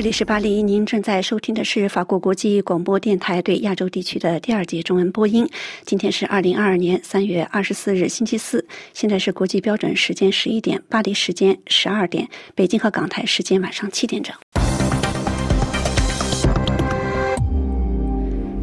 [0.00, 5.46] 这里是巴黎，您正在收听的是法国国际广播电台对亚洲地区的第二节中文播音。
[5.84, 14.34] 今天是二零二二年三月二十四日，星期四，现在是国际标准时间十一点，巴黎时间十二点，北京和港台时间晚上七点整。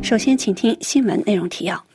[0.01, 1.85] 首先，请听新闻内容提要。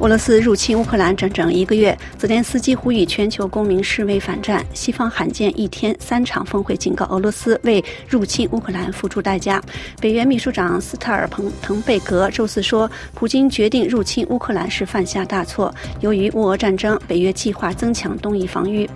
[0.00, 4.64] 俄罗斯入侵乌克兰整整一个月，泽连斯基呼吁全球公民示威反战。
[4.72, 9.60] 西方罕见一天三场峰会警告俄罗斯为入侵乌克兰付出代价。
[10.00, 15.74] 北约秘书长斯特尔彭滕贝格周四说，普京决定入侵乌克兰是犯下大错。
[15.98, 18.88] 由于乌俄战争，北约计划增强东翼防御。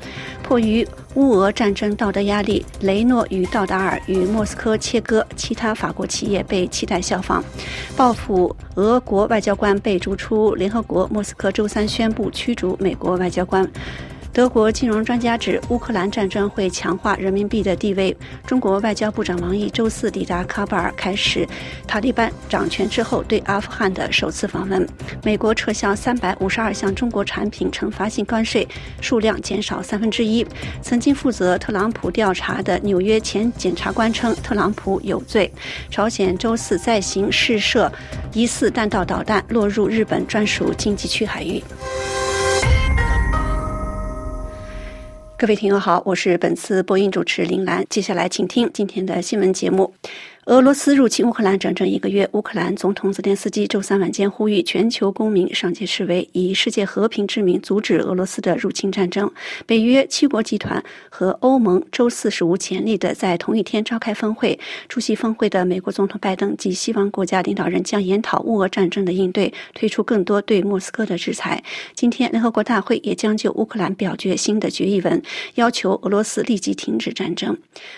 [0.53, 7.43] 迫于乌俄战争道德压力，雷诺与道达尔与莫斯科切割，其他法国企业被期待效仿。
[7.97, 11.09] 报复俄国外交官被逐出联合国。
[11.11, 13.67] 莫斯科周三宣布驱逐美国外交官。
[14.33, 18.17] 德国金融专家指，乌克兰战争会强化人民币的地位。
[18.47, 21.47] 中国外交部长王毅周四抵达喀布尔，开始
[21.87, 24.89] 塔利班掌权之后对阿富汗的首次访问。
[25.23, 28.67] 美国撤销三百五十二项中国产品惩罚性关税，
[29.03, 30.47] 数量减少三分之一。
[30.81, 35.53] 曾经负责特朗普调查的纽约前检察官称，特朗普有罪。
[35.91, 37.93] 朝鲜周四再行试射
[38.33, 41.63] 疑似弹道导弹，落入日本专属经济区海域。
[45.43, 47.85] 各位听友好，我是本次播音主持林兰。
[47.91, 49.93] 接下来，请听今天的新闻节目。
[50.47, 59.31] 俄罗斯入侵乌克兰整整一个月，乌克兰总统泽连斯基周三晚间呼吁全球公民上街示威，以世界和平之名阻止俄罗斯的入侵战争。
[59.67, 64.59] 北约七国集团和欧盟周四史无前例的在同一天召开峰会。
[64.89, 71.63] 出席峰会的美国总统拜登及西方国家领导人将研讨乌俄战争的应对，推出更多对莫斯科的制裁。
[71.95, 75.23] 今天，联合国大会也将就乌克兰表决新的决议文，
[75.55, 77.57] 要求俄罗斯立即停止战争。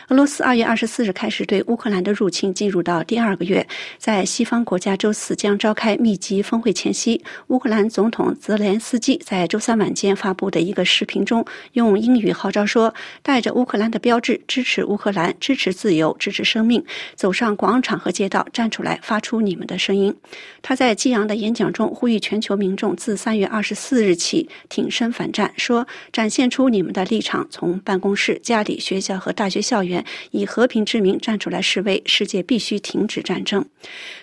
[0.09, 3.65] 俄罗斯二月二十四日开始对乌克兰的入侵请进入到第二个月，
[3.97, 16.85] 在西方国家周四将召开密集峰会前夕，乌克兰总统泽连斯基在周三晚间发布的一个视频中，用英语号召说：“带着乌克兰的标志，支持乌克兰，支持自由，支持生命，
[17.15, 20.13] 走上广场和街道，站出来，发出你们的声音。”
[20.61, 33.67] 他在激昂的演讲中呼吁全球民众自三月二十四日起挺身反战，说：“展现出你们的立场，从办公室、家里、学校和大学校园，以和平之名站出来示威。”是世界必须停止战争。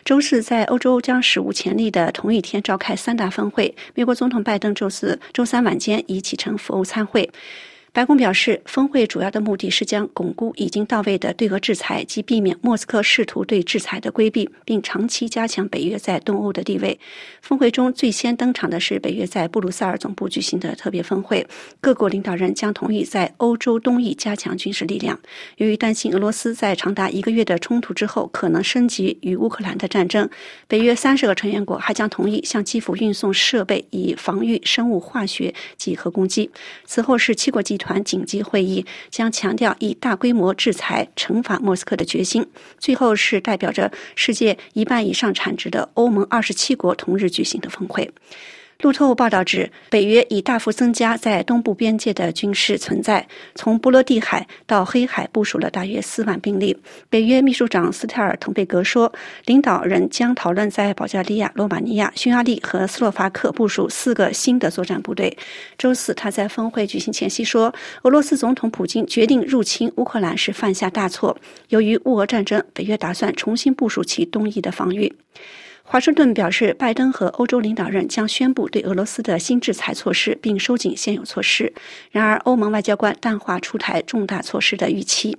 [0.03, 3.75] 周四在欧洲将史无前例的同一天召开三大峰会。
[3.94, 7.29] 美国总统拜登周四、周三晚间已启程赴欧参会。
[7.94, 16.97] 白宫表示，峰会主要的目的是将巩固已经到位的对俄制裁，及避免莫斯科试图对制裁的规避，并长期加强北约在东欧的地位。
[17.41, 21.46] 峰会中最先登场的是北约在布鲁塞尔总部举行的特别峰会，
[21.81, 25.19] 各国领导人将同意在欧洲东翼加强军事力量。
[25.58, 30.29] 由于担心俄罗斯在长达一个月的冲突之后可能升级与乌克兰的战争，
[30.66, 36.50] 北约三十个成员国还将同意向基辅运送设备，以防御生物化学及核攻击。
[36.85, 37.78] 此后是七国集。
[37.81, 42.45] 团紧急会议将强调以大规模制裁惩罚莫斯科的决心。
[42.77, 48.11] 最后是代表着世界一半以上产值的欧盟二十七国同日举行的峰会。
[48.81, 56.75] 路透报道指，北约已大幅增加在东部边界的军事存在，从波罗的海到黑海部署了大约四万兵力。
[57.07, 59.11] 北约秘书长斯特尔滕贝格说，
[59.45, 65.37] 领导人将讨论在保加利亚、罗马尼亚、匈牙利和斯洛伐克部署四个新的作战部队。
[65.77, 67.71] 周四，他在峰会举行前夕说，
[68.01, 71.37] 俄罗斯总统普京决定入侵乌克兰是犯下大错。
[71.69, 75.15] 由于乌俄战争，北约打算重新部署其东翼的防御。
[75.91, 81.74] 华盛顿表示，拜登和欧洲领导人将宣布对俄罗斯的新制裁措施，并收紧现有措施。
[82.12, 85.38] 然而，欧盟外交官淡化出台重大措施的预期。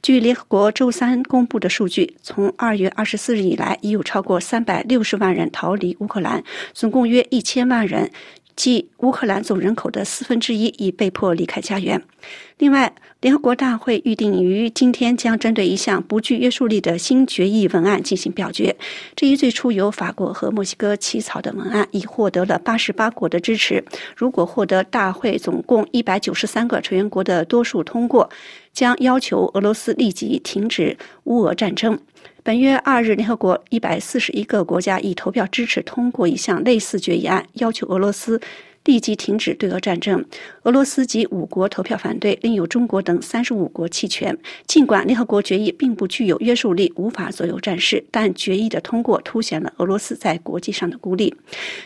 [0.00, 8.12] 据联合国周三公布的数据，从二月二十四日以来，已有超过三百六十万人逃离乌克兰，总共约一千万人。
[8.60, 11.98] 即乌克兰总人口的四分之一已被迫离开家园。
[12.58, 18.76] 另外，联合国大会预定于今天将针对一项不具约束力的新决议文案进行表决。
[19.16, 23.82] 这一最初由法国和墨西哥起草的文案已获得了八十八国的支持。
[24.14, 28.28] 如果获得大会总共一百九十三个成员国的多数通过，
[28.74, 31.98] 将要求俄罗斯立即停止乌俄战争。
[32.42, 38.40] 本月二日，联合国一百四十一个国家已投票支持通过一项类似决议案，要求俄罗斯
[38.84, 40.24] 立即停止对俄战争。
[40.62, 44.36] 俄罗斯及五国投票反对，另有中国等三十五国弃权。
[44.66, 51.34] 尽管联合国决议并不具有约束力，无法左右战事，但决议的通过凸显了俄罗斯在国际上的孤立。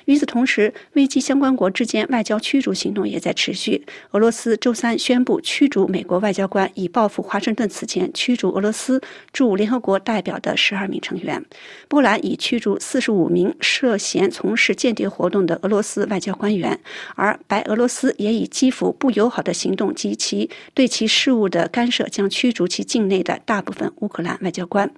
[0.05, 3.85] 与此同时，危机相关国之间外交驱逐行动也在持续。
[4.13, 9.01] 俄罗斯周三宣布驱逐美国外交官，以报复华盛顿此前驱逐俄罗斯
[9.33, 11.45] 驻联合国代表的十二名成员。
[11.89, 16.79] 波兰已驱逐四十五名涉嫌从事间谍活动的俄罗斯外交官员，
[17.15, 24.91] 而白俄罗斯也以基辅不友好的行动及其对其事务的干涉，将驱逐其境内的大部分乌克兰外交官。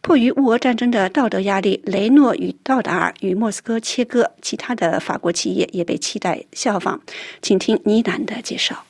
[0.00, 7.00] 迫于乌俄战争的道德压力，雷诺与道达尔与莫斯科切割，其他的法国企业也被期待效仿。
[7.42, 8.85] 请听尼南的介绍。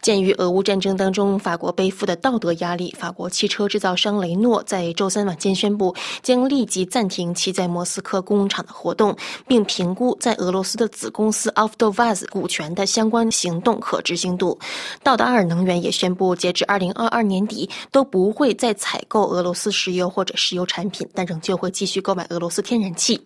[0.00, 9.14] 鉴于俄乌战争当中法国背负的道德压力，法国汽车制造商雷诺在周三晚间宣布，将立即暂停其在莫斯科工厂的活动，
[9.46, 14.58] 并评估在俄罗斯的子公司 Avtovaz 股权的相关行动可执行度。
[15.02, 23.20] 道达尔能源也宣布，截至2022年底都不会再采购俄罗斯石油或者石油产品，但仍旧会继续购买俄罗斯天然气。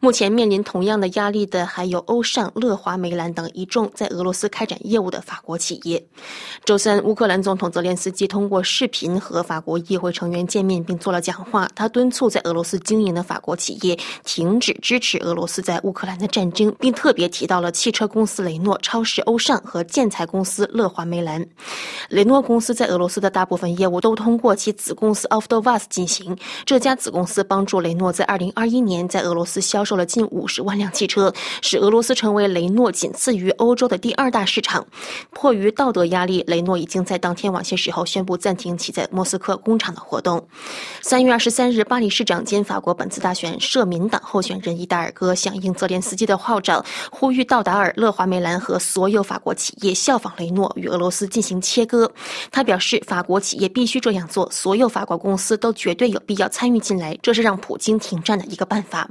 [0.00, 5.77] 目前面临同样的压力的还有欧尚、乐华梅兰等一众在俄罗斯开展业务的法国企。
[5.82, 6.02] 业
[6.64, 11.68] 周三，乌克兰总统泽连斯基通过视频和法国议会成员见面，并做了讲话。
[11.74, 21.46] 他敦促在俄罗斯经营的法国企业停止支持俄罗斯在乌克兰的战争，并特别提到了汽车公司雷诺、超市欧尚和建材公司乐华梅兰。
[22.08, 26.36] 雷诺公司在俄罗斯的大部分业务都通过其子公司 Avtovaz 进行。
[26.66, 31.32] 这家子公司帮助雷诺在2021年在俄罗斯销售了近50万辆汽车，
[31.62, 34.86] 使俄罗斯成为雷诺仅次于欧洲的第二大市场。
[35.30, 40.46] 迫于道德压力，雷诺已经在当天晚些时候宣布暂停其在莫斯科工厂的活动。
[41.02, 52.10] 三月二十三日，巴黎市长兼法国本次大选社民党候选人伊达尔戈响应泽连斯基的号召，呼吁道达尔、勒华梅兰和所有法国企业效仿雷诺，与俄罗斯进行切割。
[52.50, 59.08] 他表示，法国企业必须这样做，所有法国公司都绝对有必要参与进来，这是让普京停战的一个办法。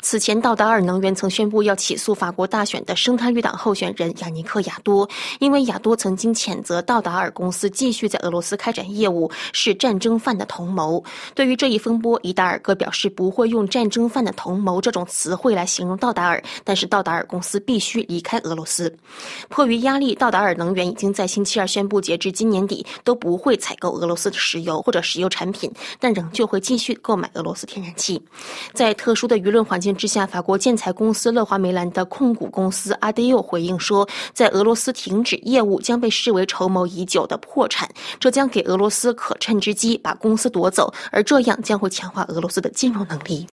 [0.00, 5.08] 此前，道达尔能源曾宣布要起诉法国大选的生态绿党候选人雅尼克亚多，
[5.40, 5.87] 因为亚多。
[5.88, 11.02] 多曾经谴责道达尔公司继续在俄罗斯开展业务是战争犯的同谋。
[11.34, 18.94] 对于这一风波，伊达尔戈表示不会用“战争犯的同谋”这种词汇来形容道达尔，但是道达尔公司必须离开俄罗斯。
[19.48, 28.22] 迫于压力，道达尔能源已经在星期二宣布，截至今年底都不会采购俄罗斯的石油或者石油产品，但仍旧会继续购买俄罗斯天然气。
[28.74, 35.77] 在特殊的舆论环境之下，法国建材公司乐华梅兰的控股公司阿迪欧回应说，在俄罗斯停止业务。
[35.80, 37.88] 将被视为筹谋已久的破产，
[38.18, 43.46] 这将给俄罗斯可趁之机把公司夺走，而这样将会强化俄罗斯的金融能力。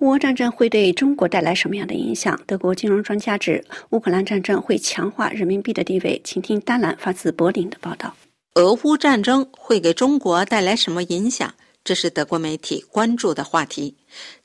[0.00, 2.38] 乌俄战争会对中国带来什么样的影响？
[2.46, 6.20] 德国金融专家指，乌克兰战争会强化人民币的地位。
[6.24, 8.14] 请听丹兰发自柏林的报道：
[8.54, 11.52] 俄乌战争会给中国带来什么影响？
[11.84, 13.96] 这是德国媒体关注的话题。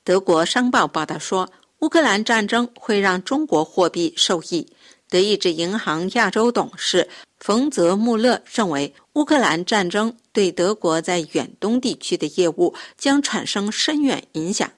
[0.04, 4.68] 德国商报报道说，乌克兰战争会让中国货币受益。
[5.12, 14.72] 德意志银行亚洲董事冯泽穆勒认为，乌克兰战争对德国在远东地区的业务将产生深远影响。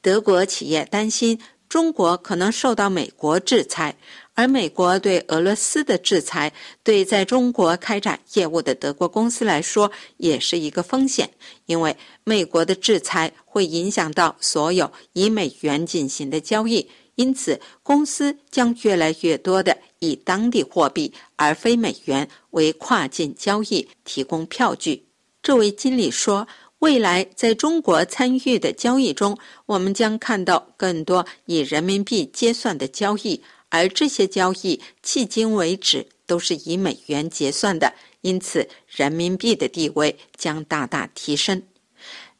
[0.00, 3.96] 德国企业担心中国可能受到美国制裁，
[4.34, 6.52] 而美国对俄罗斯的制裁
[6.84, 11.28] 对在中国开展业务的德国公司来说也是一个风险，
[11.66, 16.88] 因为美国的制裁会影响到所有以美元进行的交易。
[17.16, 25.04] 因此，公司将越来越多的以当地货币而非美元为跨境交易提供票据。
[25.42, 26.48] 这位经理说
[26.80, 29.36] ：“未来在中国参与的交易中，
[29.66, 37.92] 我们将看到更多以人民币结算的交易，而这些交易迄今为止都是以美元结算的。
[38.22, 41.62] 因此，人民币的地位将大大提升。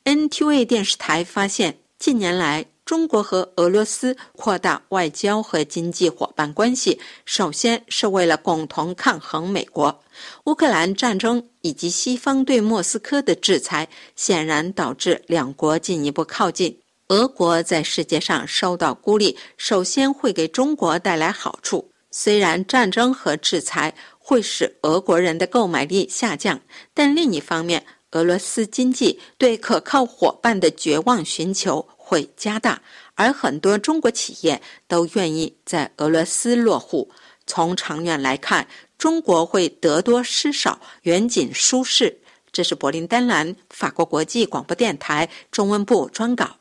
[0.04, 2.71] ”NTV 电视台发现，近年来。
[2.92, 9.98] 中国和俄罗斯扩大外交和经济伙伴关系，首先是为了共同抗衡美国。
[10.44, 16.78] 乌克兰战争以及西方对莫斯科的制裁，显然导致两国进一步靠近。
[17.08, 21.90] 俄国在世界上受到孤立，首先会给中国带来好处。
[22.10, 26.60] 虽然战争和制裁会使俄国人的购买力下降，
[26.92, 31.88] 但另一方面，俄罗斯经济对可靠伙伴的绝望寻求。
[32.12, 32.82] 会加大，
[33.14, 37.10] 而很多中国企业都愿意在俄罗斯落户。
[37.46, 42.18] 从长远来看，中国会得多失少，远景舒适。
[42.52, 46.58] 这是柏林丹兰法国国际广播电台中文部专稿。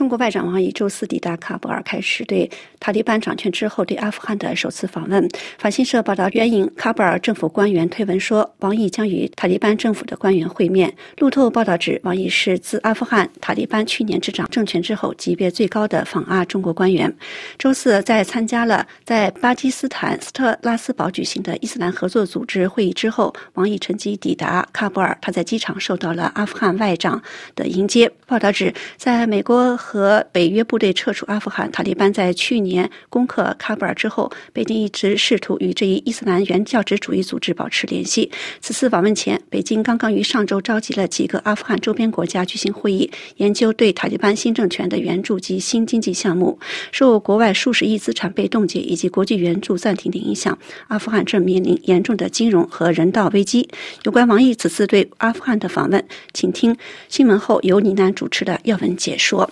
[0.00, 5.28] 中国外长王毅周四抵达喀布尔，开始对塔利班掌权之后对阿富汗的首次访问。
[5.58, 10.90] 法新社报道，援引喀布尔政府官员推文说，王毅将与塔利班政府的官员会面。
[11.18, 17.14] 路透报道指，王毅是自阿富汗塔利班去年执掌政权之后级别最高的访阿中国官员。
[17.58, 25.18] 周四，在参加了在巴基斯坦斯特拉斯堡举行的伊斯兰合作组织会议之后，王毅乘机抵达喀布尔。
[25.20, 27.22] 他在机场受到了阿富汗外长
[27.54, 28.10] 的迎接。
[28.26, 38.30] 报道指，在美国和北约部队撤出阿富汗，塔利班在去年攻克喀布尔之后，北京一直试图与这一伊斯兰原教旨主义组织保持联系。
[38.60, 46.56] 此次访问前，北京刚刚于上周召集了几个阿富汗周边国家举行会议，研究对塔利班新政权的援助及新经济项目。
[46.92, 50.56] 受国外数十亿资产被冻结以及国际援助暂停的影响，
[50.86, 53.68] 阿富汗正面临严重的金融和人道危机。
[54.04, 56.76] 有关王毅此次对阿富汗的访问，请听
[57.08, 59.50] 新闻后由倪楠主持的要闻解说。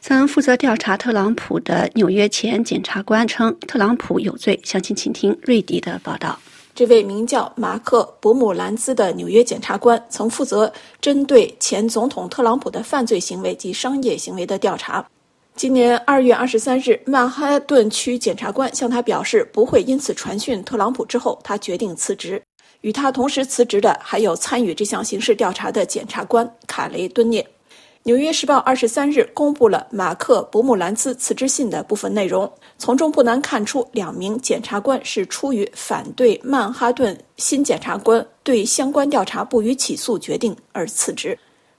[0.00, 4.58] 曾负责调查特朗普的纽约前检察官称，特朗普有罪。
[4.62, 6.38] 详情请听瑞迪的报道。
[6.74, 15.04] 这位名叫马克·伯姆兰兹的纽约检察官曾负责针对前总统特朗普的犯罪行为及商业行为的调查。
[15.56, 21.04] 今年二月二十三日，曼哈顿区检察官向他表示不会因此传讯特朗普。
[21.06, 22.42] 之后，他决定辞职。
[22.86, 27.42] 与他同时辞职的还有参与这项刑事调查的检察官卡雷敦涅。
[28.04, 41.36] 《纽约时报》二十三日公布了马克·伯姆兰兹辞职信的部分内容，从中不难看出，两名检察官是出于反对曼哈顿新检察官对相关调查不予起诉决定而辞职。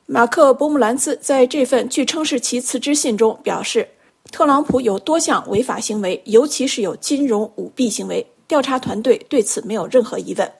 [0.07, 3.87] 马克·伯姆兰兹在这份据称是其辞职信中表示，
[4.29, 10.45] 特朗普有多项违法行为，尤其是有金融舞弊行为，调查团队对此没有任何疑问。《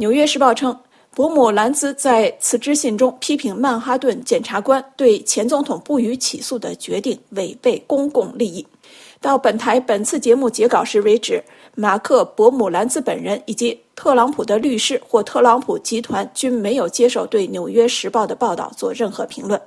[0.00, 0.74] 纽约时报》称。
[1.12, 8.64] 伯姆兰兹在辞职信中批评曼哈顿检察官对前总统不予起诉的决定违背公共利益。
[9.20, 11.42] 到本台本次节目截稿时为止，
[11.74, 19.60] 马克·伯姆兰兹本人以及特朗普的律师或特朗普集团均没有接受对《纽约时报》的报道做任何评论。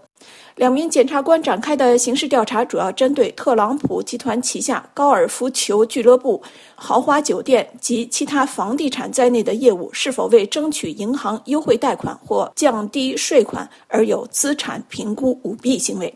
[0.56, 6.42] 两名检察官展开的刑事调查主要针对特朗普集团旗下高尔夫球俱乐部、
[6.76, 16.14] 豪华酒店及其他房地产在内的业务是否为争取银行优惠贷款或降低税款而有资产评估舞弊行为。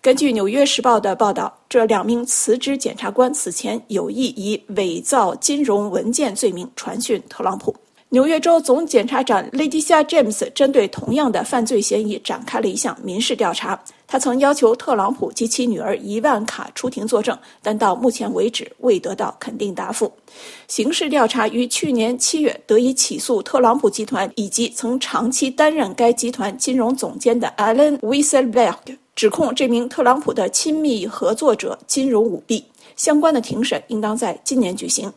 [0.00, 7.74] 根据《纽约时报》的报道，这两名辞职检察官此前有意以伪造金融文件罪名传讯特朗普。
[8.16, 13.78] 纽约州总检察长 Leticia James 针对同样的犯罪嫌疑展开了一项民事调查。
[14.06, 20.10] 他曾要求特朗普及其女儿伊万卡出庭作证，但到目前为止未得到肯定答复。
[20.66, 32.64] 刑事调查于去年七月得以起诉特朗普集团以及曾长期担任该集团金融总监的 Alan Weisselberg，指控这名特朗普的亲密合作者金融舞弊。
[32.96, 35.12] 相关的庭审应当在今年举行。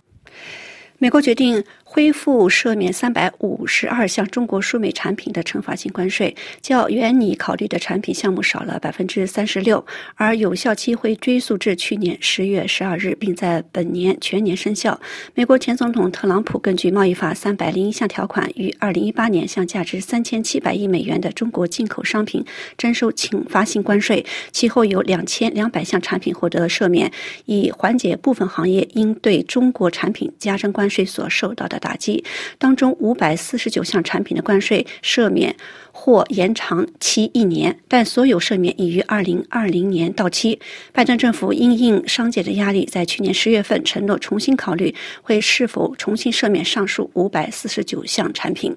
[1.01, 1.63] 美国决定。
[1.91, 14.97] 恢复赦免三百五十二项中国输美产品的惩罚性关税，较原拟考虑的产品项目少了百分之三十六，而有效期会追溯至去年十月十二日，并在本年全年生效。
[15.33, 22.45] 美国前总统特朗普根据贸易法三百零一项条款，于二零一八年向价值三千七百亿美元的中国进口商品
[22.77, 27.11] 征收惩罚性关税，其后有两千两百项产品获得赦免，
[27.45, 31.78] 以缓解部分行业因对中国产品加征关税所受到的。
[31.79, 32.23] 打击
[32.57, 35.55] 当中，五百四十九项产品的关税赦免
[35.91, 40.59] 或延长期一年，但所有赦免已于二零二零年到期。
[40.91, 48.75] 拜登政府因应商界的压力，在去年十月份承诺重新考虑会是否重新赦免上述五百四十九项产品。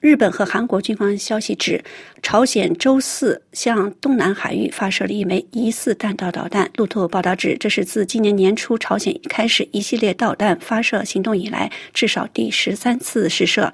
[0.00, 1.84] 日本和韩国军方消息指，
[2.22, 6.70] 朝鲜周四向东南海域发射了一枚疑似弹道导弹。
[6.76, 13.70] 路透报道指，这是自今年年初朝鲜开始一系列导弹发射行动以来，至少第十三次试射。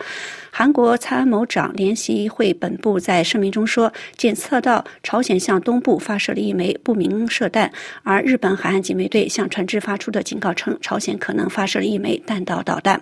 [0.58, 7.70] 韩国参谋长联席会本部在声明中说，检测到朝鲜向东部发射了一枚不明射弹，
[8.02, 12.98] 而日本海岸警卫队向船只发出的警告称，朝鲜可能发射了一枚弹道导弹。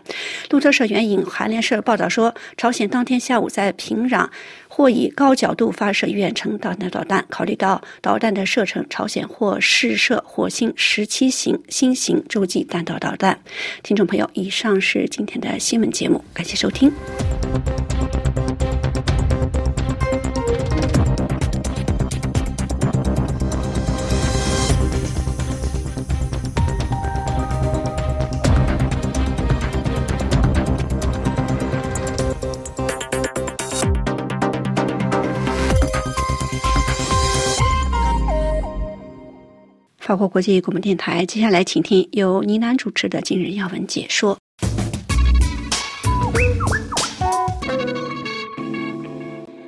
[0.51, 4.29] 路透社援引韩联社报道说，朝鲜当天下午在平壤
[4.77, 7.25] 或以高角度发射远程导弹导弹。
[7.31, 13.39] 考虑到导弹的射程，朝鲜或试射火星十七型新型洲际弹道导弹。
[13.85, 16.91] 听众朋友，以上是今天的新闻节目，感谢收听。
[40.05, 44.37] 法国国际广播电台，接下来请听由倪楠主持的今日要闻解说。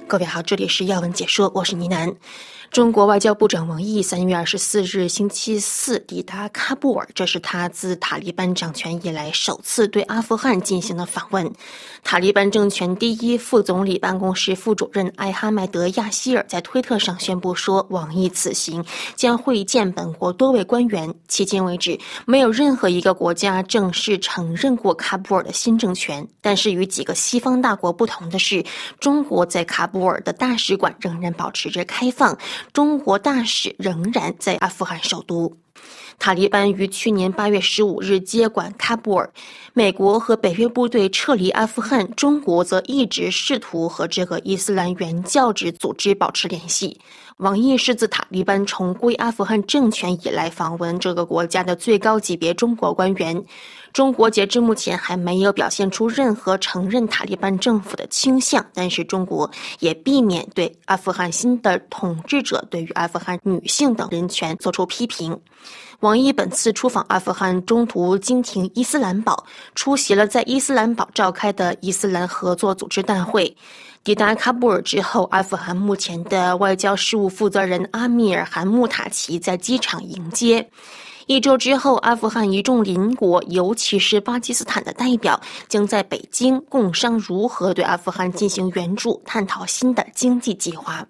[0.06, 2.14] 各位好，这里是要闻解说，我是倪楠。
[2.70, 11.50] 中国外交部长王毅三月二十四日星期四抵达喀布尔，这是他自塔利班掌权以来首次对阿富汗进行的访问。
[12.02, 21.12] 塔利班政权第一副总理办公室副主任艾哈迈德·亚希尔在推特上宣布说，王毅此行将会见本国多位官员。
[21.28, 26.26] 迄今为止，没有任何一个国家正式承认过喀布尔的新政权。
[26.42, 28.64] 但是与几个西方大国不同的是，
[29.00, 32.36] 中国在喀布尔的大使馆仍然保持着开放。
[32.72, 35.56] 中国大使仍然在阿富汗首都。
[36.18, 39.30] 塔利班于去年八月十五日接管喀布尔，
[39.74, 46.98] 美国和北约部队撤离阿富汗，中国则一直试图和这个伊斯兰原教旨组织保持联系。
[47.36, 53.44] 王毅是自塔利班重归阿富汗政权以来访问这个国家的最高级别中国官员。
[53.96, 65.40] 中国截至目前还没有表现出任何承认塔利班政府的倾向，但是中国也避免对阿富汗新的统治者对于阿富汗女性等人权作出批评。
[66.00, 73.56] 王毅本次出访阿富汗，中途经停伊斯兰堡，出席了在伊斯兰堡召开的伊斯兰合作组织大会。
[74.04, 80.68] 抵达喀布尔之后，阿富汗目前的外交事务负责人阿米尔汗穆塔奇在机场迎接。
[81.26, 91.04] 一周之后，阿富汗一众邻国，尤其是巴基斯坦的代表，将在北京共商如何对阿富汗进行援助，探讨新的经济计划。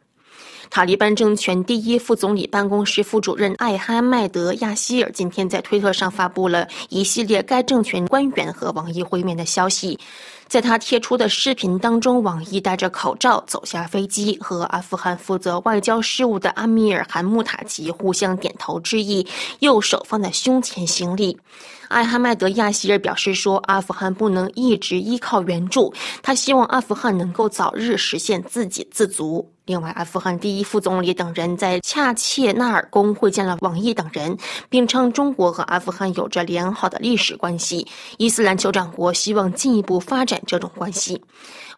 [0.71, 9.99] 塔利班政权第一副总理办公室副主任艾哈迈德·亚希尔今天在推特上发布了一系列该政权官员和王毅会面的消息。
[10.49, 19.27] 在他贴出的视频当中，网易戴着口罩走下飞机，和阿富汗负责外交事务的阿米尔汗穆塔奇互相点头致意，
[19.59, 21.37] 右手放在胸前行礼。
[21.89, 37.85] 艾哈迈德·亚希尔表示说：“阿富汗不能一直依靠援助，他希望阿富汗能够早日实现自给自足。”另外，阿富汗第一副总理等人在恰切纳尔宫会见了王毅等人，并称中国和阿富汗有着良好的历史关系，
[38.17, 41.21] 伊斯兰酋长国希望进一步发展这种关系。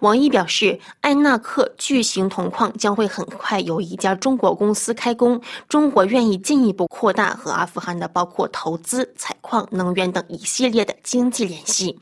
[0.01, 11.99] 王毅表示，艾纳克巨型铜矿将会很快由一家中国公司开工，中国愿意进一步扩大和阿富汗的包括投资、采矿、能源等一系列的经济联系。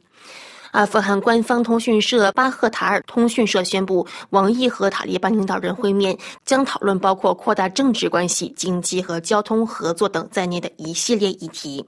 [0.76, 11.82] 阿富汗官方通讯社巴赫塔尔通讯社宣布，王毅和塔利班领导人会面，将讨论包括扩大政治关系、经济和交通合作等在内的一系列议题。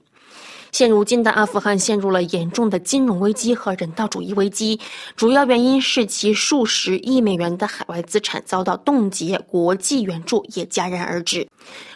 [0.71, 4.79] 现如今的阿富汗陷入了严重的金融危机和人道主义危机，
[5.15, 11.47] 主要原因是其数十亿美元的海外资产遭到冻结，国际援助也戛然而止。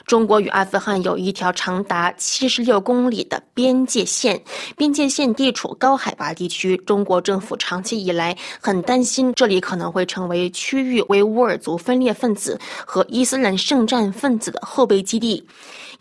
[0.06, 4.42] 中国与阿富汗有一条长达七十六公里的边界线，
[4.76, 6.76] 边界线地处高海拔地区。
[6.86, 15.46] 中国政府长期以来很担心这里可能会成为区域维吾尔族分裂分子和伊斯兰圣战分子的后备基地。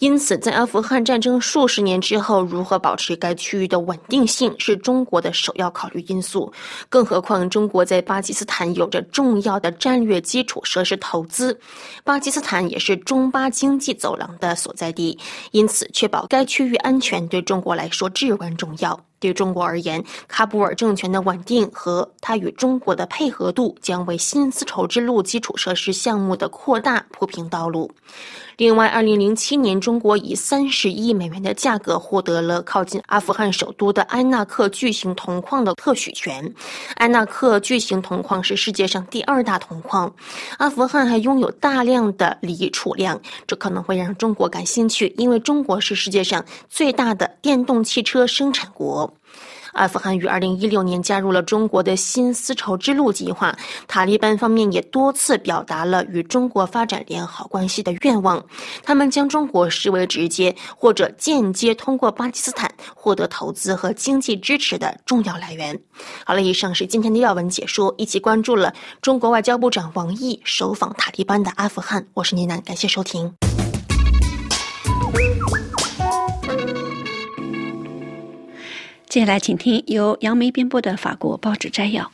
[0.03, 6.53] 因此，在阿富汗战争数十年之后，如何保持该区域的稳定性是中国的首要考虑因素。
[6.88, 11.57] 更何况，中国在巴基斯坦有着重要的战略基础设施投资，
[12.03, 15.17] 巴基斯坦也是中巴经济走廊的所在地，
[15.53, 19.01] 因此确保该区域安全对中国来说至关重要。
[19.21, 27.88] 对中国而言，喀布尔政权的稳定和它与中国的配合度将为新丝绸之路基础设施项目的扩大铺平道路。
[28.62, 36.55] 另外，二零零七年，中国以三十亿美元的价格获得了靠近阿富汗首都的安纳克巨型铜矿的特许权。
[36.94, 40.14] 安纳克巨型铜矿是世界上第二大铜矿。
[40.59, 49.12] 阿富汗还拥有大量的锂储量，这可能会让中国感兴趣，因为中国是世界上最大的电动汽车生产国。
[49.73, 53.57] 阿富汗于二零一六年加入了中国的新丝绸之路计划，
[53.89, 58.45] 塔利班方面也多次表达了与中国发展良好关系的愿望。
[58.83, 65.79] 他们将中国视为直接或者间接通过巴基斯坦获得投资和经济支持的重要来源。
[66.25, 72.07] 好了，以上是今天的要闻解说，一起关注了中国外交部长王毅首访塔利班的阿富汗。
[72.15, 73.33] 我是倪楠，感谢收听。
[79.12, 82.11] 接下来，请听由杨梅编播的法国报纸摘要。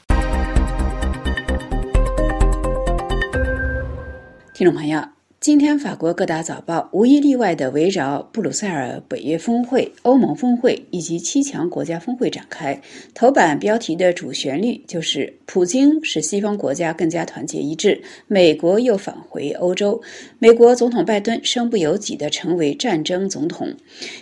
[4.52, 5.00] 听众朋友，
[5.40, 12.78] 今天，法国各大早报无一例外地围绕布鲁塞尔北约峰会、欧盟峰会以及七强国家峰会展开。
[13.14, 20.02] 头版标题的主旋律就是“普京使西方国家更加团结一致，美国又返回欧洲”。
[20.40, 23.68] 美国总统拜登身不由己地成为战争总统。《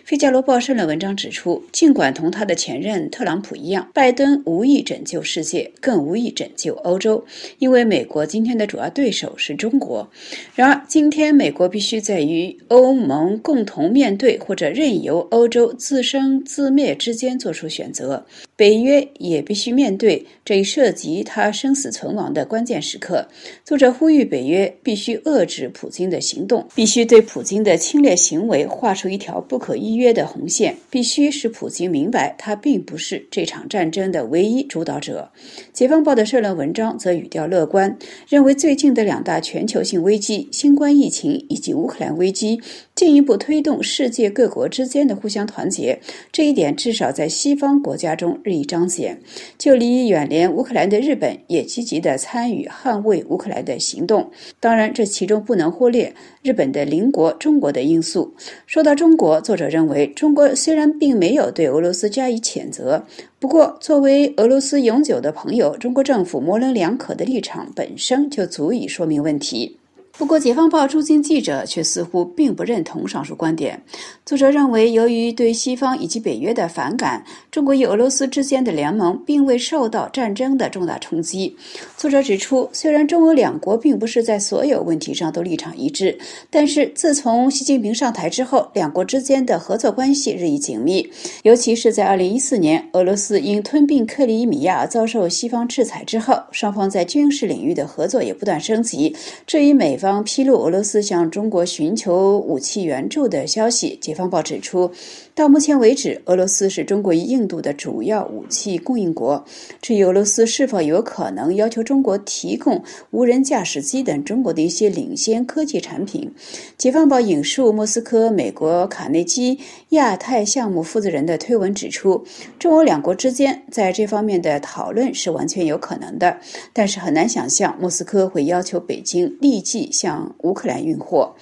[0.05, 7.25] 费加罗报》社论文章指出，尽管同他的前任特朗普一样，拜登无意拯救世界，更无意拯救欧洲，
[7.59, 10.07] 因为美国今天的主要对手是中国。
[10.55, 18.27] 然而，今今天，美国必须在与欧盟共同面对或者任由欧洲自生自灭之间做出选择。
[18.57, 23.25] 北约也必须面对这一涉及他生死存亡的关键时刻。
[23.65, 35.31] 作者呼吁北约必须遏制普京的行动，必须对普京的侵略行为画出一条不可逾越的红线，必须使普京明白他并不是这场战争的唯一主导者。
[35.73, 37.97] 解放报的社论文章则语调乐观，
[38.29, 42.61] 认为最近的两大全球性危机——新冠疫情以及乌克兰危机。
[42.95, 46.01] 进一步推动世界各国之间的互相团结，
[46.33, 49.21] 这一点至少在西方国家中日益彰显。
[49.59, 54.31] 就离远连乌克兰的日本也积极地参与捍卫乌克兰的行动。
[54.59, 56.11] 当然，这其中不能忽略
[56.43, 58.33] 日本的邻国中国的因素。
[58.67, 63.05] 说到中国，作者认为，中国虽然并没有对俄罗斯加以谴责，
[63.39, 69.77] 不过作为俄罗斯永久的朋友，中国政府模棱两可的立场本身就足以说明问题。
[70.19, 73.79] 不过，《解放报》驻京记者却似乎并不认同上述观点。
[74.25, 81.55] 作者认为，由于对西方以及北约的反感，中国与俄罗斯之间的联盟并未受到战争的重大冲击。
[81.99, 91.07] 作者指出，虽然中俄两国并不是在所有问题上都立场一致，但是自从习近平上台之后，两国之间的合作关系日益紧密。
[91.43, 99.15] 尤其是在2014年，俄罗斯因吞并克里米亚遭受西方制裁之后，双方在军事领域的合作也不断升级。
[99.47, 104.89] 至于美方，方披露俄罗斯向中国寻求武器援助的消息，《解放报》指出，
[105.37, 109.45] 到目前为止，俄罗斯是中国与印度的主要武器供应国。
[109.83, 116.33] 至于俄罗斯是否有可能要求中国提供无人驾驶机等中国的一些领先科技产品，
[116.79, 119.59] 《解放报》引述莫斯科美国卡内基
[119.91, 122.25] 亚太项目负责人的推文指出，
[122.59, 126.35] 中俄两国之间在这方面的讨论是完全有可能的，
[126.73, 129.77] 但是很难想象莫斯科会要求北京立即。
[129.93, 131.35] 向乌克兰运货。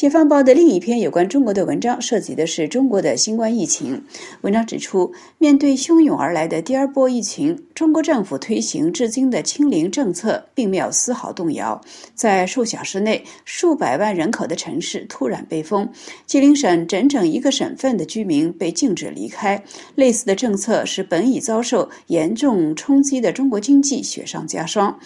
[0.00, 4.02] 解放报的另一篇有关中国的文章涉及的是中国的新冠疫情。
[4.40, 11.78] 文章指出，面对汹涌而来的第二波疫情，中国政府推行至今的清零政策并没有丝毫动摇。
[12.14, 15.86] 在数小时内，数百万人口的城市突然被封，
[16.24, 19.62] 吉林省整整一个省份的居民被禁止离开。
[19.96, 24.98] 类似的政策使本已遭受严重冲击的中国经济雪上加霜。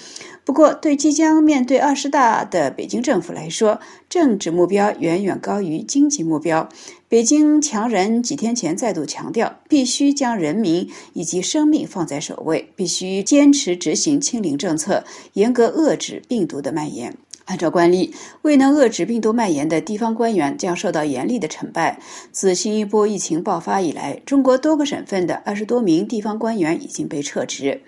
[0.45, 3.81] 不过，对即将面对二十大的北京政府来说，
[4.11, 6.69] 政治目标远远高于经济目标。
[7.09, 15.03] 北京强人几天前再度强调，必须将人民以及生命放在首位，必须坚持执行清零政策，
[15.33, 17.17] 严格遏制病毒的蔓延。
[17.47, 21.99] 按照惯例，未能遏制病毒蔓延的地方官员将受到严厉的惩办。
[22.33, 27.81] 自新一波疫情爆发以来，中国多个省份的二十多名地方官员已经被撤职。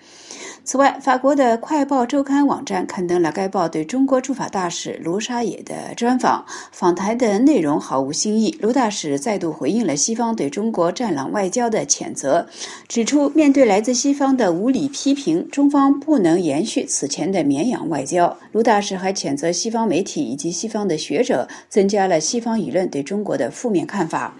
[0.67, 6.45] 此外，法国的《快报周刊》网站刊登了该报对中国驻法大使卢沙野的专访。
[6.73, 8.53] 访谈的内容毫无新意。
[8.59, 12.45] 卢大使再度回应了西方对中国“战狼外交”的谴责，
[12.89, 18.37] 指出面对来自西方的无理批评，中方不能延续此前的绵羊外交。
[18.51, 24.35] 卢大使还谴责西方媒体以及西方的学者增加了西方舆论对中国的负面看法。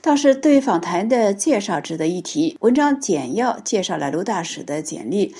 [0.00, 2.56] 倒是对访谈的介绍值得一提。
[2.60, 5.34] 文章简要介绍了卢大使的简历，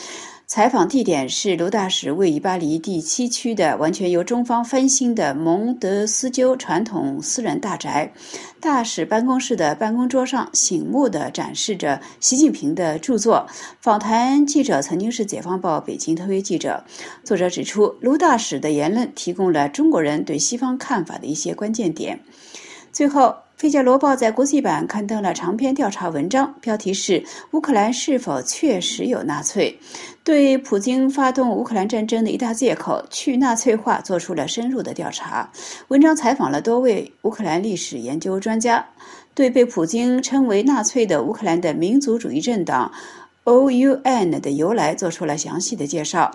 [0.47, 8.12] 采访地点是卢大使位于巴黎第七区的完全由中方翻新的蒙德斯鸠传统私人大宅。
[8.61, 13.47] 大使办公室的办公桌上醒目地展示着习近平的著作。
[13.81, 16.83] 访谈记者曾经是《解放报》北京特约记者。
[17.23, 22.21] 作者指出，卢大使的言论提供了中国人对西方看法的一些关键点。
[22.92, 23.23] 最后。
[23.59, 29.77] 《费加罗报》在国际版刊登了长篇调查文章，标题是“乌克兰是否确实有纳粹”，
[30.23, 35.51] 对普京发动乌克兰战争的一大借口“去纳粹化”做出了深入的调查。
[35.88, 38.87] 文章采访了多位乌克兰历史研究专家，
[39.35, 42.92] 对被普京称为纳粹的乌克兰的民族主义政党
[43.42, 46.31] OUN 的由来做出了详细的介绍。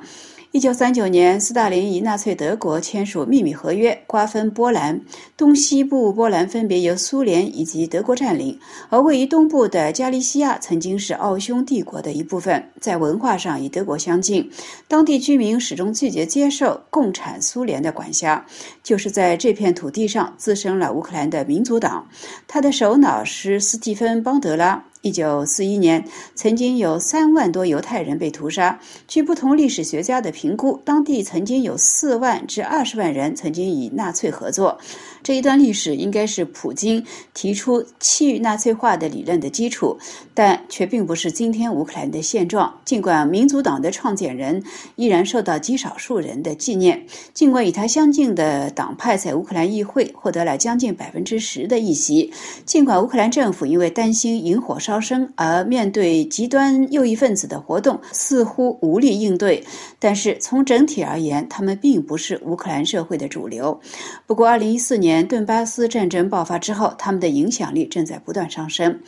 [0.54, 5.02] 一九三九年，斯大林与纳粹德国签署秘密合约，瓜分波兰。
[5.36, 14.48] 东西部波兰分别由苏联以及德国占领，而位于东部的加利西亚曾经是奥匈帝国的一部分，在文化上与德国相近。
[14.88, 18.46] 当地居民始终拒绝接受共产苏联的管辖。
[18.84, 22.08] 就是在这片土地上滋生了乌克兰的民族党，
[22.48, 24.86] 他的首脑是斯蒂芬·邦德拉。
[25.04, 28.80] 一九四一年，曾经有三万多犹太人被屠杀。
[29.06, 34.80] 据不同历史学家的评估，当地曾经有四万至二十万人曾经与纳粹合作。
[35.22, 39.98] 这一段历史应该是普京提出去纳粹化的理论的基础，
[40.34, 42.74] 但却并不是今天乌克兰的现状。
[42.86, 44.64] 尽管民主党的创建人
[44.96, 52.32] 依然受到极少数人的纪念，尽管与他相近的党派在乌克兰议会获得了将近百分之十的议席，
[52.66, 54.93] 尽管乌克兰政府因为担心引火烧。
[54.94, 59.64] 招生，而面对极端右翼分子的活动，似乎无力应对。
[59.98, 63.80] 但是从整体而言，他们并不是乌克兰社会的主流。
[64.28, 69.00] 不过，二零一四年顿巴斯战争爆发之后，他们的影响力正在不断上升。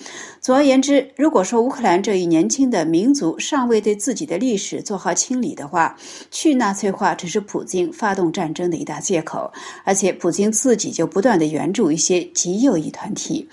[0.42, 5.96] 总而言之，如果说乌克兰这一年轻的民族尚未对自己的历史做好清理的话，
[6.32, 9.54] 去纳粹化只是普京发动战争的一大借口。
[9.84, 13.48] 而且，普京自己就不断的援助一些极右翼团体。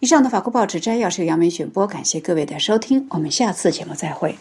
[0.00, 4.36] 以上的法国报纸摘要是由杨梅选我，感谢各位的收听，我们下次节目再会。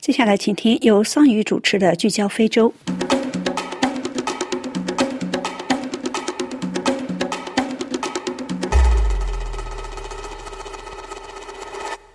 [0.00, 2.74] 接下来，请听由桑宇主持的《聚焦非洲》。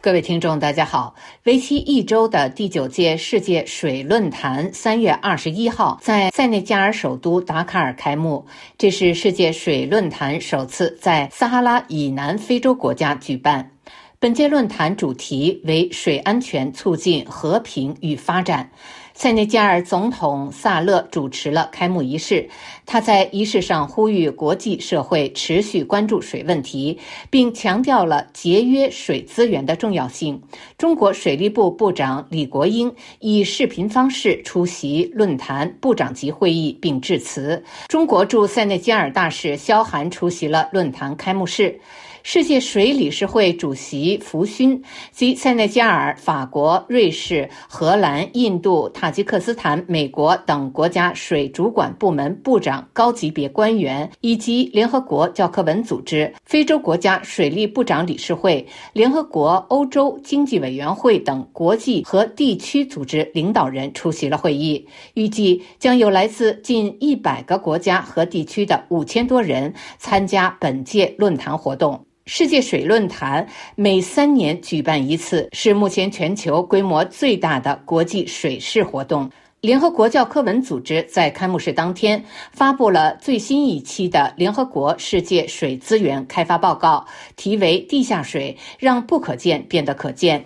[0.09, 1.13] 各位听众，大家好！
[1.43, 8.43] 为期一周的第九届世界水论坛三月二十一号在塞内加尔首都达喀尔开幕。
[8.75, 13.69] 这是世界水论坛首次在撒哈拉以南非洲国家举办。
[14.17, 18.71] 本届论坛主题为“水安全促进和平与发展”。
[19.19, 22.49] 塞内加尔总统萨勒主持了开幕仪式。
[22.85, 26.97] 他在仪式上呼吁国际社会持续关注水问题，
[27.29, 30.41] 并强调了节约水资源的重要性。
[30.77, 37.61] 中国水利部部长李国英以视频方式出席论坛部长级会议并致辞。
[37.89, 41.77] 中国驻塞内加尔大使肖寒出席了论坛开幕式。
[42.21, 64.85] 世界水理事会主席福勋及塞内加尔、法国、瑞士、荷兰、印度、塔吉克斯坦、美国等国家水主管部门部长、高级别官员，以及联合国教科文组织、非洲国家水利部长理事会、联合国欧洲经济委员会等国际和地区组织领导人出席了会议。
[65.13, 72.08] 预计将有来自近一百个国家和地区的五千多人参加本届论坛活动。
[72.31, 79.27] 世界水论坛每三年举办一次，是目前全球规模最大的国际水事活动。
[79.61, 87.03] 联合国教科文组织在开幕式当天发布了最新一期的联合国世界水资源开发报告，
[87.35, 90.45] 题为“地下水让不可见变得可见”。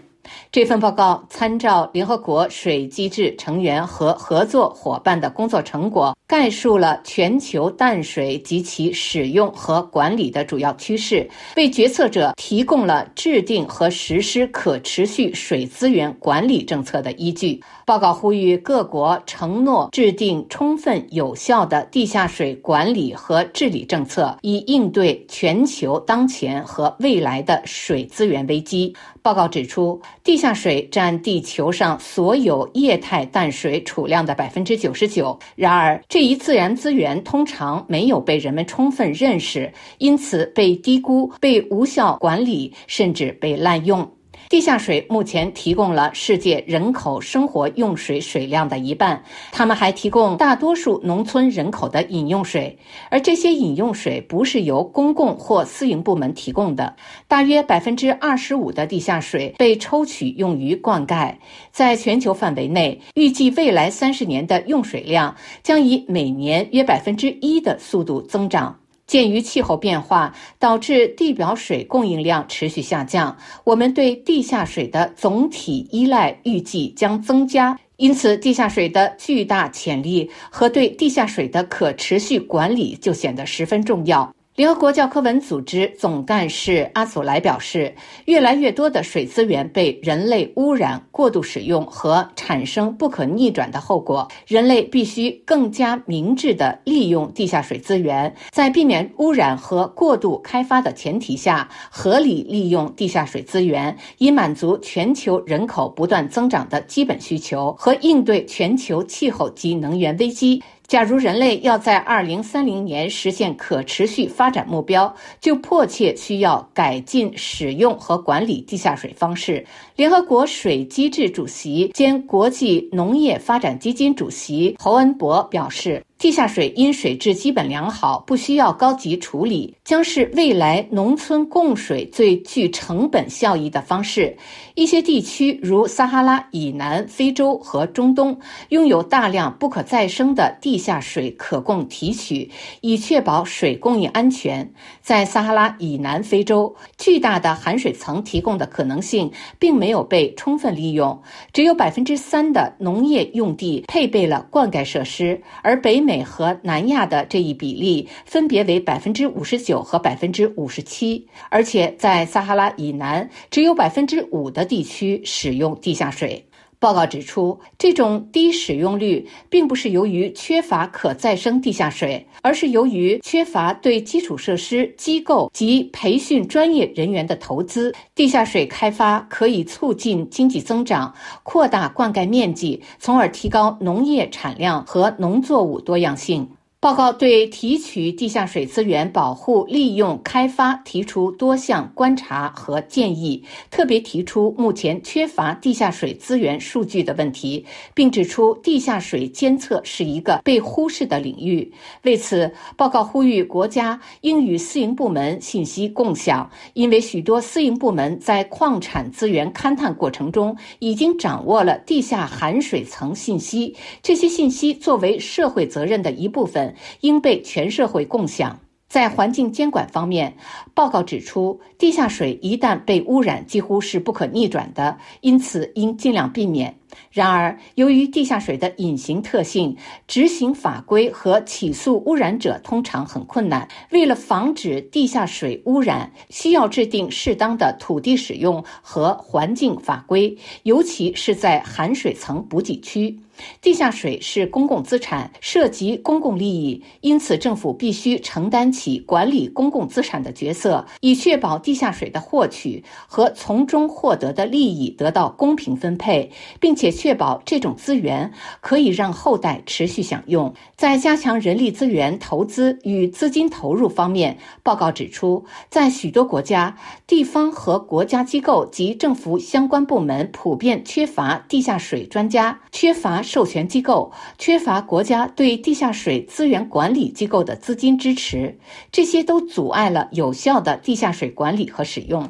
[0.54, 17.60] 这份报告参照联合国水机制成员和合作伙伴的工作成果，概述了全球淡水及其使用和管理的主要趋势，为决策者提供了制定和实施可持续水资源管理政策的依据。
[17.84, 28.96] 报告呼吁各国承诺制定充分有效的地下水管理和治理政策，以应对全球当前和未来的水资源危机。
[29.24, 35.38] 报告指出，地下水占地球上所有液态淡水储量的百分之九十九。
[35.54, 44.10] 然而，这一自然资源通常没有被人们充分认识，因此被低估、被无效管理，甚至被滥用。
[44.54, 52.78] 地下水目前提供了世界人口生活用水水量的一半，他们还提供大多数农村人口的饮用水，
[53.10, 56.96] 而这些饮用水不是由公共或私营部门提供的。
[57.28, 61.34] 大约百分之二十五的地下水被抽取用于灌溉，
[61.72, 68.83] 在全球范围内，预计未来三十年的用水量将以每年约百分之一的速度增长。
[69.06, 77.78] 鉴于气候变化导致地表水供应量持续下降，我们对地下水的总体依赖预计将增加。
[77.98, 84.34] 因此，地下水的巨大潜力和对地下水的可持续管理就显得十分重要。
[84.56, 94.28] 联合国教科文组织总干事阿祖莱表示，越来越多的水资源被人类污染、过度使用和产生不可逆转的后果。
[94.46, 110.62] 人类必须更加明智地利用地下水资源，在避免污染和过度开发的前提下，合理利用地下水资源，以满足全球人口不断增长的基本需求和应对全球气候及能源危机。
[110.88, 119.66] 假如人类要在二零三零年实现可持续发展目标，就迫切需要改进使用和管理地下水方式。
[119.96, 126.04] 联合国水机制主席兼国际农业发展基金主席侯恩博表示。
[126.24, 134.34] 地下水因水质基本良好，不需要高级处理，将是未来农村供水最具成本效益的方式。
[134.74, 144.72] 一些地区，如撒哈拉以南非洲和中东，拥有大量不可再生的地下水可供提取，以确保水供应安全。
[145.02, 156.13] 在撒哈拉以南非洲，巨大的含水层提供的可能性并没有被充分利用，只有百分之三的农业用地配备了灌溉设施，而北美。
[156.14, 166.46] 美和南亚的这一比例分别为百分之五十九和百分之五十七，而且在撒哈拉以南，只有百分之五的地区使用地下水。
[166.84, 177.96] 报告指出，这种低使用率并不是由于缺乏可再生地下水，而是由于缺乏对基础设施、机构及培训专业人员的投资。
[178.14, 186.46] 地下水开发可以促进经济增长，扩大灌溉面积，从而提高农业产量和农作物多样性。
[186.84, 193.42] 报告对提取地下水资源保护、利用、开发提出多项观察和建议，
[193.72, 201.72] 特别提出目前缺乏地下水资源数据的问题，并指出地下水监测是一个被忽视的领域。
[202.02, 216.73] 为此，报告呼吁国家应与私营部门信息共享，因为许多私营部门在矿产资源勘探过程中已经掌握了地下含水层信息，这些信息作为社会责任的一部分。
[217.02, 218.60] 应被全社会共享。
[218.88, 220.38] 在环境监管方面，
[220.76, 226.78] 报告指出，地下水一旦被污染，几乎是不可逆转的，因此应尽量避免。
[227.10, 233.68] 然而，由于地下水的隐形特性，执行法规和起诉污染者通常很困难。
[233.90, 243.20] 为了防止地下水污染，需要制定适当的土地使用和环境法规，尤其是在含水层补给区。
[243.62, 260.54] 地下水是公共资产，涉及公共利益，因此政府必须承担起管理公共资产的角色，以确保地下水的获取和从中获得的利益得到公平分配，并且确保这种资源可以让后代持续享用。
[260.76, 273.23] 在加强人力资源投资与资金投入方面，报告指出，在许多国家，地方和国家机构及政府相关部门普遍缺乏地下水专家，缺乏。
[273.24, 278.60] 授权机构缺乏国家对地下水资源管理机构的资金支持，
[278.92, 282.30] 这些都阻碍了有效的地下水管理和使用。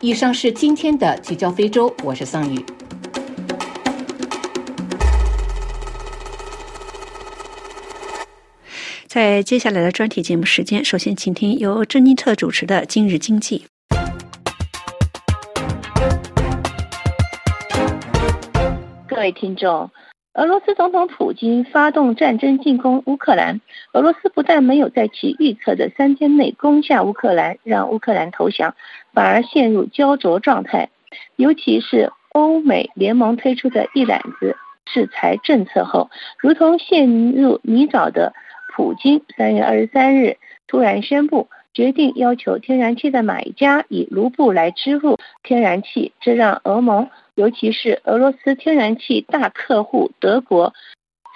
[0.00, 2.64] 以上是今天的聚焦非洲，我是桑宇。
[9.06, 13.64] 在接下来的专题节目时间，首先请听由珍妮特主持的《今日经济》。
[19.06, 19.88] 各位听众。
[20.34, 23.60] 俄罗斯总统普京发动战争进攻乌克兰，
[23.92, 28.74] 俄罗斯不但没有在其预测的三天内攻下乌克兰，让乌克兰投降，
[29.12, 30.90] 反而陷入焦灼状态。
[31.36, 38.32] 尤其是欧美联盟推出的一揽子制裁政策后，如同陷入泥沼的
[38.74, 47.10] 普京，三月二十三日突然宣布决定要求天然气的买家以卢布来支付天然气，这让俄盟。
[47.34, 50.72] 尤其是俄罗斯天然气大客户德国，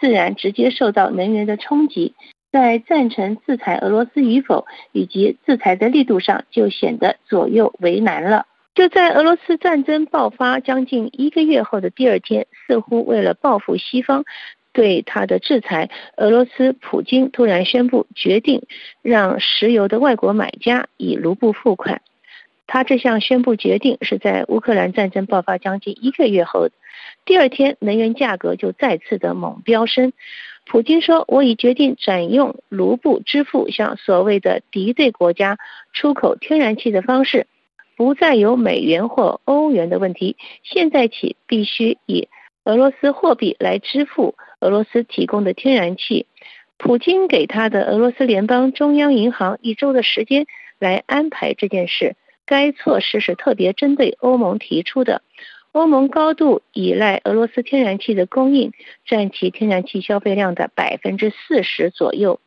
[0.01, 2.14] 自然直接受到能源的冲击，
[2.53, 8.46] 在赞成制裁俄罗斯与否以及制裁的力度上，就显得左右为难了。
[8.77, 14.24] 就在俄罗斯战争爆发将近一个月后的第二天，似乎为了报复西方
[14.79, 18.62] 对他的制裁，俄罗斯普京突然宣布决定
[19.03, 22.01] 让石油的外国买家以卢布付款。
[22.69, 26.69] 他这项宣布决定是在乌克兰战争爆发将近一个月后，
[27.25, 30.12] 第二天能源价格就再次的猛飙升。
[30.64, 35.59] 普京说：“我已决定转用卢布支付向所谓的敌对国家
[35.93, 37.49] 出口天然气的方式，
[37.97, 40.37] 不再有美元或欧元的问题。
[40.62, 42.29] 现在起必须以
[42.62, 46.27] 俄罗斯货币来支付俄罗斯提供的天然气。”
[46.79, 50.47] 普京给他的俄罗斯联邦中央银行一周的时间
[50.79, 52.14] 来安排这件事。
[52.47, 55.21] 该措施是特别针对欧盟提出的。
[55.73, 58.73] 欧盟高度依赖俄罗斯天然气的供应，
[59.05, 62.40] 占其天然气消费量的百分之四十左右。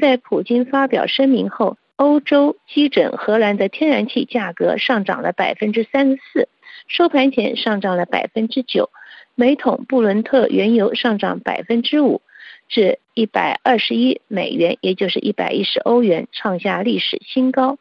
[0.00, 6.48] 在普京发表声明后，欧洲基准荷兰的天然气价格上涨了百分之三十四，
[6.88, 8.90] 收盘前上涨了百分之九。
[9.34, 12.22] 每桶布伦特原油上涨百分之五，
[12.68, 17.78] 至一百二十一美元，也就是一百一十欧元，创下历史新高。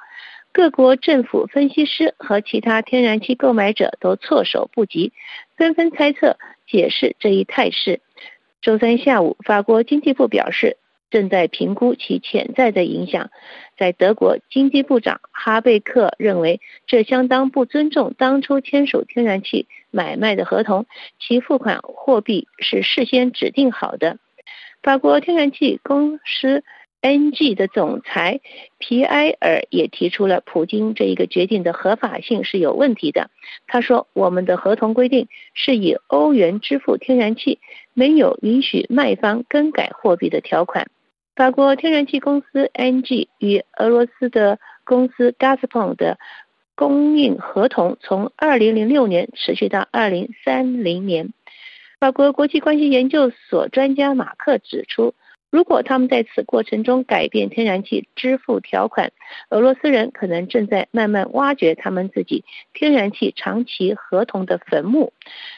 [0.52, 5.12] 各国政府分析师和其他天然气购买者都措手不及，
[5.58, 6.38] 纷纷猜测
[6.68, 8.02] 解释这一态势。
[8.62, 10.78] 周三下午，法国经济部表示
[11.14, 13.30] 正在评估其潜在的影响。
[13.78, 20.88] 在德国，经济部长哈贝克认为这相当不尊重当初签署天然气买卖的合同，
[21.20, 24.18] 其付款货币是事先指定好的。
[24.82, 26.64] 法国天然气公司。
[27.06, 27.54] N.G.
[27.54, 28.40] 的总裁
[28.78, 33.30] 皮埃尔也提出了普京这一个决定的合法性是有问题的。
[33.68, 37.60] 他说：“我们的合同规定是以欧元支付天然气，
[37.94, 40.88] 没有允许卖方更改货币的条款。”
[41.36, 43.28] 法国天然气公司 N.G.
[43.40, 46.20] 与俄罗斯的公司 Gazprom 的
[46.76, 51.34] 供应合同从2006年持续到2030年。
[52.00, 55.16] 法国国际关系研究所专家马克指出。
[55.50, 59.12] 如果他们在此过程中改变天然气支付条款，
[59.50, 65.14] 俄罗斯人可能正在慢慢挖掘他们自己天然气长期合同的坟墓。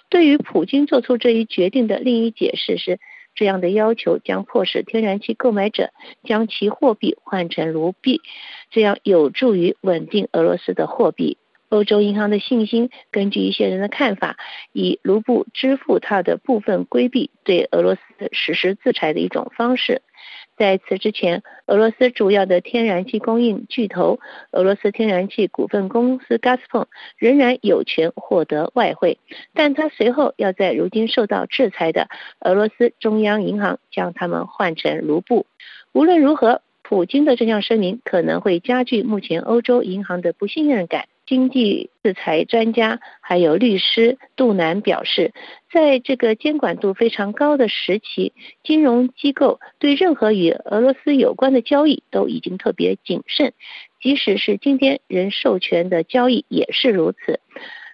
[0.10, 3.00] 对于普京做出这一决定的另一解释是，
[3.36, 5.92] 这样的要求将迫使天然气购买者
[6.24, 8.22] 将其货币换成卢币，
[8.72, 11.38] 这样有助于稳定俄罗斯的货币。
[11.68, 14.38] 欧洲银行的信心，根据一些人的看法，
[14.72, 20.02] 以卢布支付它的部分规避对俄罗斯实施制裁的一种方式。
[20.58, 24.20] 在此之前，俄罗斯主要的天然气供应巨头
[24.52, 26.86] 俄罗斯天然气股份公司 Gazprom
[27.18, 29.20] 仍然有权获得外汇，
[29.54, 32.08] 但他随后要在如今受到制裁的
[32.40, 35.46] 俄罗斯中央银行将它们换成卢布。
[35.92, 41.06] 无论如何，普京的这项声明可能会加剧目前欧洲银行的不信任感。
[41.26, 45.34] 经济制裁专家还有律师杜南表示，
[45.72, 53.54] 在这个监管度非常高的时期，金融机构对任何与俄罗斯有关的交易都已经特别谨慎，
[54.02, 57.40] 即使是今天人授权的交易也是如此。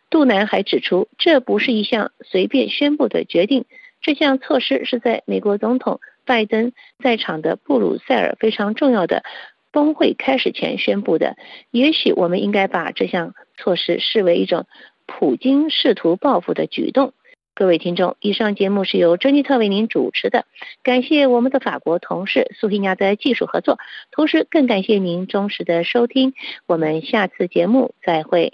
[0.10, 3.64] 杜南还指出，这不是一项随便宣布的决定，
[4.02, 9.24] 这项措施是在美国总统拜登在场的布鲁塞尔非常重要的。
[9.72, 11.38] 峰会开始前宣布的，
[11.72, 14.66] 也许我们应该把这项措施视为一种
[15.06, 17.14] 普京试图报复的举动。
[17.54, 20.46] 各位听众，以上节目是由珍妮特为您主持的，
[20.84, 23.78] 感谢我们的法国同事苏菲亚的技术合作，
[24.10, 26.34] 同时更感谢您忠实的收听。
[26.66, 28.54] 我们下次节目再会。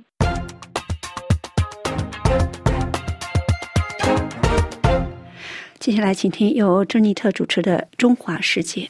[5.79, 8.81] 接下来，请听由珍妮特主持的《中华世界》。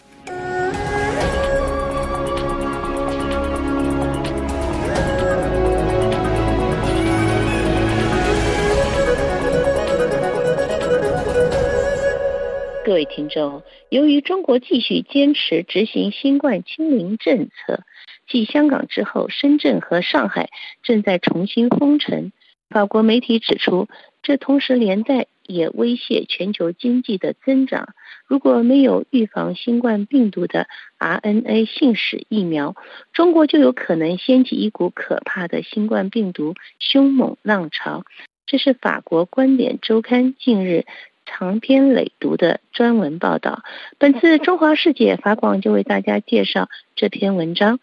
[12.87, 17.83] 各位听众，由于中国继续坚持执行新冠清零政策，
[18.29, 20.49] 继香港之后，深圳和上海
[20.83, 22.31] 正在重新封城。
[22.69, 23.89] 法国媒体指出，
[24.23, 27.93] 这同时连带也威胁全球经济的增长。
[28.25, 32.73] 如果没有预防新冠病毒的 RNA 信使疫苗，
[33.11, 38.05] 中国就有可能掀起一股可怕的新冠病毒凶猛浪潮。
[38.45, 40.85] 这是法国观点周刊近日。
[41.27, 43.61] 长篇累牍的专文报道，
[43.99, 47.79] 本次中华世界法广就为大家介绍这篇文章。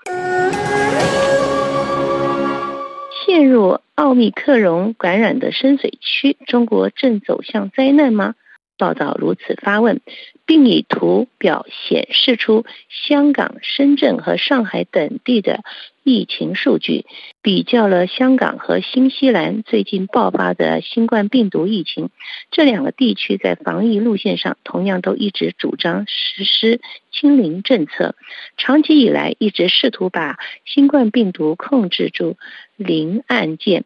[3.27, 8.35] 陷入奥密克戎感染的深水区，中国正走向灾难吗？
[8.77, 10.01] 报道如此发问，
[10.47, 15.61] 并以图表显示出香港、深圳和上海等地的
[16.03, 17.07] 疫情数据，
[17.41, 22.11] 比较了香港和新西兰最近爆发的新冠病毒疫情。
[22.51, 26.81] 这两个地区在防疫路线上同样都一直主张实施
[27.13, 28.17] 清零政策，
[28.57, 32.37] 长期以来一直试图把新冠病毒控制住
[32.77, 33.85] 零案件。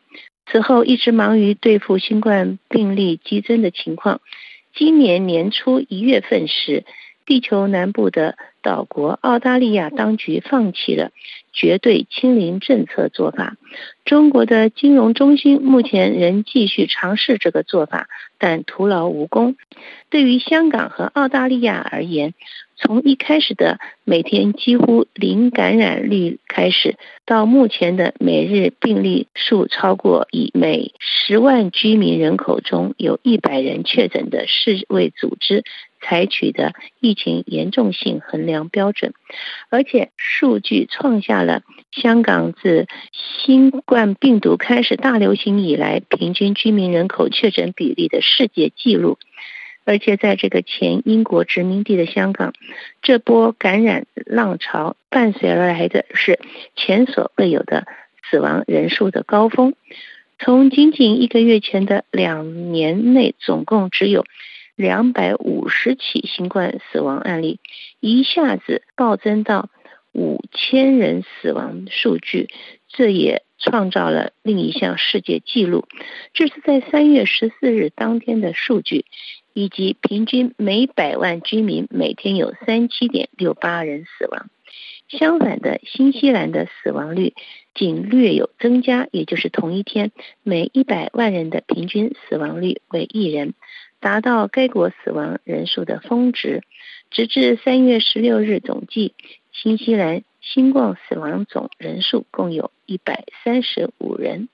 [0.50, 4.22] 此后一直忙于对付新冠病例激增的情况。
[4.74, 6.84] 今年年初一月份时，
[7.26, 11.10] 地球南部的岛国澳大利亚当局放弃了
[11.52, 13.56] 绝对清零政策做法。
[14.04, 18.08] 中国的金融中心目前仍继续尝试这个做法，
[18.38, 19.56] 但徒劳无功。
[20.10, 22.34] 对于香港和澳大利亚而言，
[22.80, 35.64] 从一开始的每天几乎零感染率开始，到目前的每日病例数超过以每十万居民人口中有一百人确诊的世卫组织
[36.00, 39.12] 采取的疫情严重性衡量标准，
[39.70, 49.18] 而且数据创下了香港自新冠病毒开始大流行以来平均居民人口确诊比例的世界纪录。
[49.88, 52.52] 而且在这个前英国殖民地的香港，
[53.00, 56.40] 这波感染浪潮伴随而来的是
[56.76, 57.86] 前所未有的
[58.30, 59.72] 死亡人数的高峰。
[60.38, 64.26] 从仅仅一个月前的两年内总共只有
[64.76, 67.58] 两百五十起新冠死亡案例，
[67.98, 69.70] 一下子暴增到
[70.12, 72.50] 五千人死亡数据，
[72.88, 75.88] 这也创造了另一项世界纪录。
[76.34, 79.06] 这是在三月十四日当天的数据。
[79.58, 84.48] 以及平均每百万居民每天有三七点六八人死亡。
[85.08, 87.34] 相反的，新西兰的死亡率
[87.74, 90.12] 仅略有增加，也就是同一天
[90.44, 93.54] 每一百万人的平均死亡率为一人，
[93.98, 96.62] 达到该国死亡人数的峰值。
[97.10, 99.14] 直至三月十六日总计，
[99.50, 104.48] 新西兰新冠死亡总人数共有一百三十五人。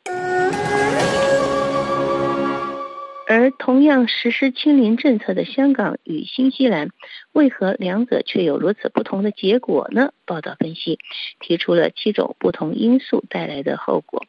[3.26, 6.90] 而同样实施清零政策的香港与新西兰，
[7.32, 10.12] 为何两者却有如此不同的结果呢？
[10.26, 10.98] 报道分析
[11.40, 14.24] 提出了七种不同因素带来的后果。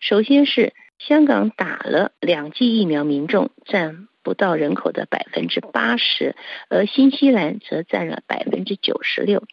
[0.00, 6.34] 首先是香港打了两剂疫苗民众占不到人口的百分之八十，
[6.68, 9.44] 而新西兰则占了百分之九十六。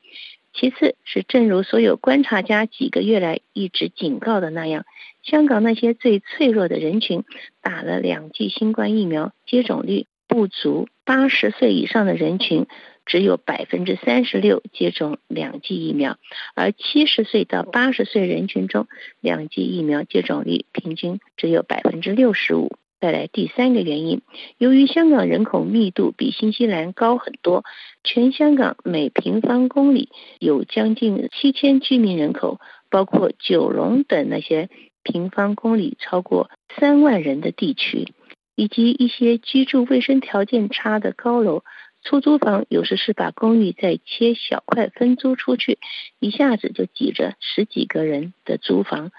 [0.54, 4.86] 其次是正如所有观察家几个月来一直警告的那样。
[5.30, 7.26] 香港那些最脆弱的人群
[7.62, 12.66] 打了两剂新冠疫苗，接种率不足；八十岁以上的人群
[13.06, 16.18] 只有百分之三十六接种两剂疫苗，
[16.56, 18.88] 而七十岁到八十岁人群中，
[19.20, 22.78] 两剂疫苗接种率平均只有百分之六十五。
[23.02, 24.22] 再来第三个原因，
[24.58, 27.66] 由于香港人口密度比新西兰高很多，
[28.02, 30.08] 全香港每平方公里
[30.40, 34.70] 有将近七千居民人口，包括九龙等那些。
[35.08, 38.14] 平方公里超过三万人的地区，
[38.56, 41.64] 以及一些居住卫生条件差的高楼、
[42.04, 45.80] 出租房，有时是把公寓再切小块分租出去，
[46.20, 49.12] 一下子就挤着十几个人的租房。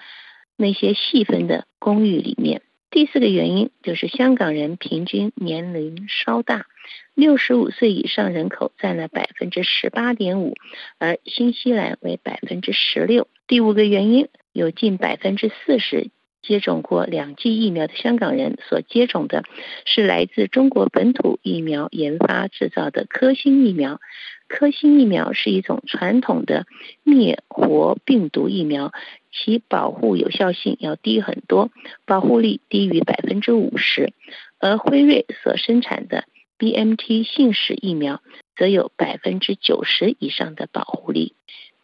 [0.58, 2.60] 那些细分的公寓里面，
[2.90, 6.66] 第四个原因就是香港人平均年龄稍大，
[7.14, 10.54] 六十五岁以上人口占了百分之十八点五，
[10.98, 13.26] 而新西兰为百分之十六。
[13.46, 14.28] 第五个原因。
[14.58, 16.10] 有近百分之四十
[16.42, 19.44] 接种过两剂疫苗的香港人所接种的
[19.84, 24.00] 是来自中国本土疫苗研发制造的科兴疫苗。
[24.48, 26.66] 科兴疫苗是一种传统的
[27.04, 28.92] 灭活病毒疫苗，
[29.30, 31.70] 其保护有效性要低很多，
[32.04, 34.12] 保护力低于百分之五十。
[34.58, 36.24] 而辉瑞所生产的
[36.58, 38.22] BMT 信使疫苗
[38.56, 41.34] 则有百分之九十以上的保护力。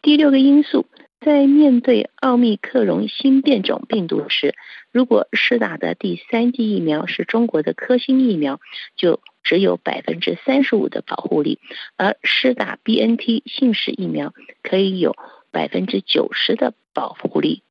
[0.03, 0.87] 第六个因素。
[1.25, 4.55] 在面对奥密克戎新变种病毒时，
[4.93, 8.61] 如果施打的第三剂疫苗是中国的科兴疫苗，
[8.95, 11.59] 就只有百分之三十五的保护力；
[11.97, 15.17] 而施打 BNT 信使疫苗可以有
[15.51, 17.64] 百分之九十的保护力。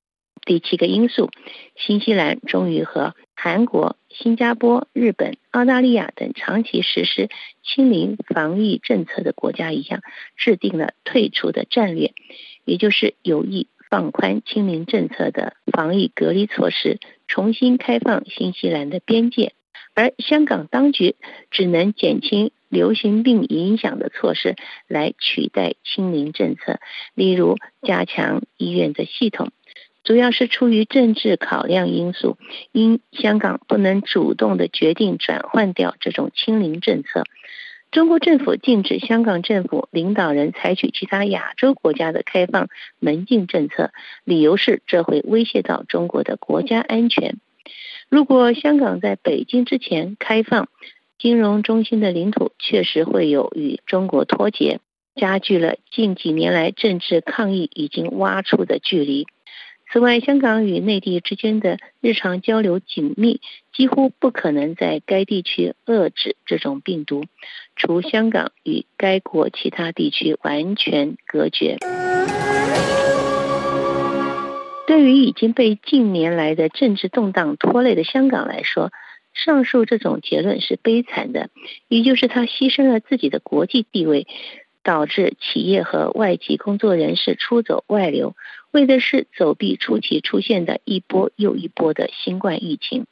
[0.46, 1.30] 第七个因素，
[1.76, 7.30] 新西兰终于和韩国、新加坡、日本、澳大利亚等长期实施
[7.64, 10.02] 清零防疫政策的国家一样，
[10.36, 12.14] 制定了退出的战略。
[12.66, 19.54] 也就是有意放宽清零政策的防疫隔离措施，重新开放新西兰的边界，
[19.94, 21.16] 而香港当局
[21.52, 24.56] 只能减轻流行病影响的措施
[24.88, 26.80] 来取代清零政策，
[27.14, 29.52] 例如加强医院的系统，
[30.04, 32.38] 主要是出于政治考量因素，
[32.72, 37.24] 因香港不能主动的决定转换掉这种清零政策。
[37.89, 42.68] 中国政府禁止香港政府领导人采取其他亚洲国家的开放
[42.99, 43.91] 门禁政策，
[44.24, 47.38] 理由是这会威胁到中国的国家安全。
[48.10, 50.68] 如果香港在北京之前开放
[51.20, 54.80] 金融中心的领土，确实会有与中国脱节，
[55.16, 59.28] 加剧了近几年来政治抗议已经挖出的距离。
[59.94, 63.41] 此外，香港与内地之间的日常交流紧密，
[63.72, 67.26] 几乎不可能在该地区遏制这种病毒，
[67.76, 71.78] 除香港与该国其他地区完全隔绝。
[74.88, 78.91] 对于已经被近年来的政治动荡拖累的香港来说，
[79.36, 81.50] 上述这种结论是悲惨的，
[81.88, 84.26] 也就是他牺牲了自己的国际地位，
[84.84, 88.36] 导致企业和外籍工作人士出走外流，
[88.72, 93.06] 为的是走避初期出现的一波又一波的新冠疫情。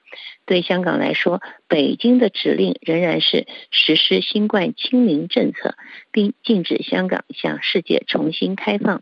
[0.46, 5.76] 对香港来说，北京的指令仍然是实施新冠清零政策，
[6.12, 9.02] 并禁止香港向世界重新开放。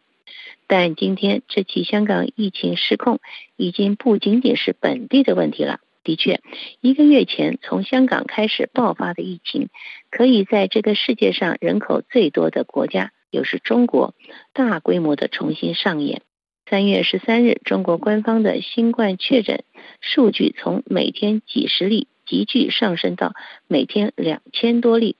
[0.68, 3.20] 但今天这起香港疫情失控，
[3.56, 5.80] 已经不仅仅是本地的问题了。
[6.04, 6.42] 的确，
[6.82, 9.70] 一个月前从香港开始爆发的疫情，
[10.10, 14.16] 可以在这个世界上人口最多的国家，又是中国，
[14.54, 16.22] 大规模的重新上演。
[16.70, 19.64] 三月十三日，中国官方的新冠确诊
[20.02, 23.34] 数据从每天几十例急剧上升到
[23.68, 25.16] 每天两千多例。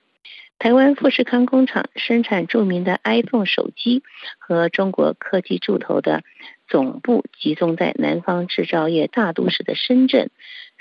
[0.60, 4.02] 台湾富士康工厂生产著名的 iPhone 手机
[4.38, 6.22] 和中国科技巨头的
[6.68, 10.30] 总部集中在南方制造业大都市的深圳。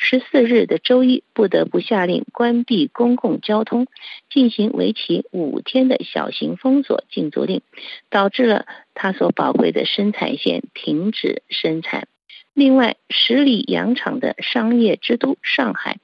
[0.01, 3.85] 十四日的周一，不得不下令关闭公共交通，
[4.29, 7.61] 进行为期五天的小型封锁禁足令，
[8.09, 12.07] 导致了他所宝贵的生产线停止生产。
[12.53, 15.97] 另外，十里洋场的商业之都上海。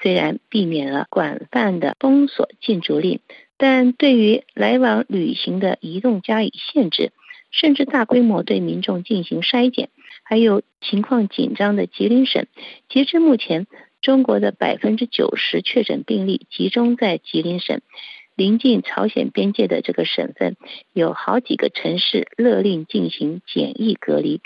[0.00, 3.18] 虽然避免了广泛的封锁禁足令，
[3.58, 7.10] 但对于来往旅行的移动加以限制，
[7.50, 9.90] 甚至大规模对民众进行筛检。
[10.30, 12.46] 还有情况紧张的吉林省，
[12.88, 13.66] 截至目前，
[14.00, 17.80] 中国的百分之九十确诊病例集中在吉林省，
[18.36, 20.56] 临近朝鲜边界的这个省份，
[20.92, 24.40] 有好几个城市勒令进行检疫隔离。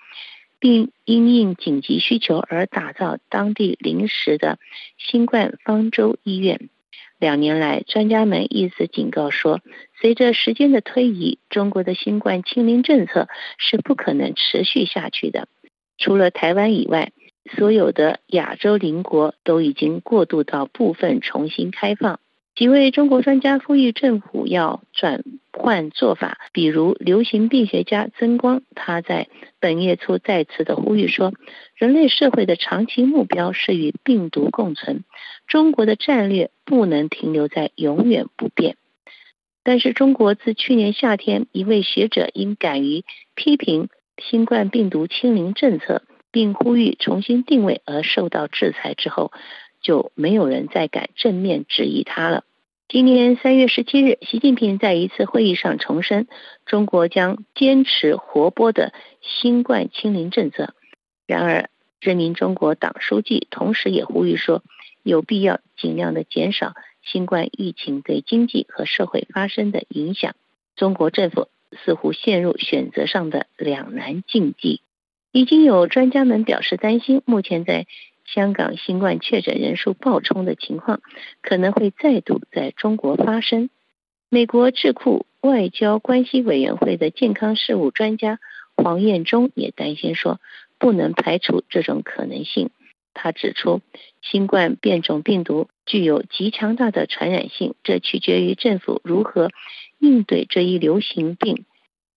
[0.59, 4.59] 并因应紧急需求而打造当地临时的
[4.97, 6.71] 新冠方舟医院。
[7.19, 9.61] 两年来，专家们一直警告说，
[10.01, 13.29] 随着时间的推移，中国的新冠清零政策
[13.59, 15.47] 是不可能持续下去的。
[15.99, 17.13] 除了台湾以外，
[17.57, 22.21] 所有的亚洲邻国都已经过渡到部分重新开放。
[22.55, 29.29] 几位中国专家呼吁政府要转换做法，比如流行病学家曾光，他在
[29.59, 31.33] 本月初再次的呼吁说，
[31.75, 35.03] 人类社会的长期目标是与病毒共存，
[35.49, 38.77] 中国的战略不能停留在永远不变。
[39.65, 43.03] 但是，中国自去年夏天一位学者因敢于
[43.35, 43.89] 批评
[44.19, 49.33] 新冠病毒清零政策，并呼吁重新定位而受到制裁之后。
[49.85, 52.45] 就没有人再敢正面质疑他了。
[52.89, 56.27] 今年三月十七日，习近平在一次会议上重申，
[56.65, 60.73] 中国将坚持活泼的新冠清零政策。
[61.27, 61.69] 然而，
[62.01, 64.63] 人民中国党书记同时也呼吁说，
[65.03, 70.35] 有必要尽量的减少新冠疫情对经济和社会发生的影响。
[70.77, 71.49] 中国政府
[71.85, 74.81] 似乎陷入选择上的两难境地。
[75.33, 77.87] 已经有专家们表示担心，目前在
[78.25, 81.01] 香港新冠确诊人数暴冲的情况
[81.43, 83.69] 可能会再度在中国发生。
[84.31, 88.39] 美国智库外交关系委员会的健康事务专家
[88.77, 90.41] 黄彦忠也担心说，
[90.79, 92.71] 不能排除这种可能性。
[93.15, 93.81] 他指出，
[94.21, 99.51] 新冠变种病毒具有极强大的传染性，这取决于政府如何
[99.99, 101.65] 应对这一流行病。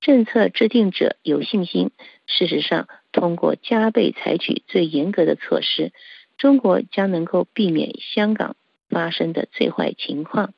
[0.02, 1.91] 政策制定者有信心。
[2.26, 5.91] 事实上，通过加倍采取最严格的措施，
[6.38, 8.56] 中国将能够避免香港
[8.89, 10.54] 发生的最坏情况。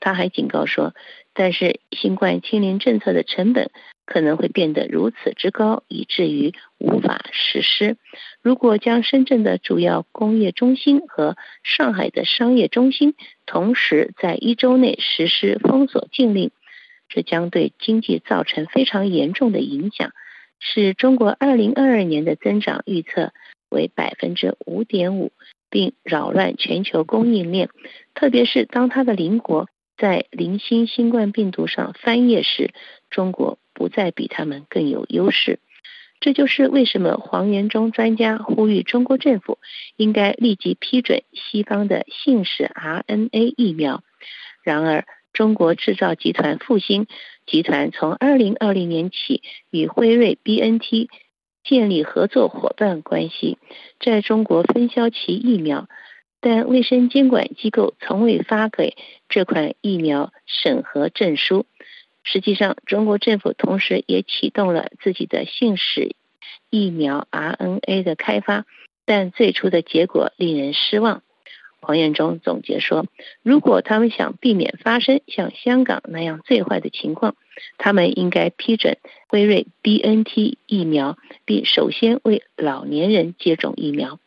[0.00, 0.94] 他还警告说，
[1.34, 3.70] 但是新冠清零政策的成本
[4.10, 7.98] 可能会变得如此之高，以至于无法实施。
[8.40, 16.50] 如果将深圳的主要工业中心和上海的商业中心同时在一周内实施封锁禁令，
[17.10, 20.12] 这将对经济造成非常严重的影响。
[20.58, 23.34] 使中国二零二二年的增长预测
[23.68, 25.32] 为百分之五点五，
[25.68, 27.68] 并扰乱全球供应链，
[28.14, 32.72] 特别是当它的邻国在零星新冠病毒上翻页时，
[33.10, 35.60] 中国不再比他们更有优势。
[36.18, 39.58] 这就是为什么黄元忠专家呼吁中国政府
[39.96, 44.02] 应该立即批准西方的信使 RNA 疫苗。
[44.64, 47.06] 然而，中国制造集团复兴
[47.46, 51.08] 集团从二零二零年起与辉瑞 BNT
[51.62, 53.56] 建立合作伙伴关系，
[54.00, 55.86] 在中国分销其疫苗，
[56.40, 58.96] 但卫生监管机构从未发给
[59.28, 61.64] 这款疫苗审核证书。
[62.30, 66.14] 实际上，中国政府同时也启动了自己的信使
[66.68, 68.66] 疫苗 RNA 的开发，
[69.06, 71.22] 但最初的结果令人失望。
[71.80, 73.06] 黄彦忠总结说
[73.42, 77.34] ：“如果他们想避免发生像香港那样最坏的情况，
[77.78, 78.98] 他们应该批准
[79.28, 81.16] 辉瑞 BNT 疫苗，
[81.46, 84.20] 并首先为老年人接种疫苗。”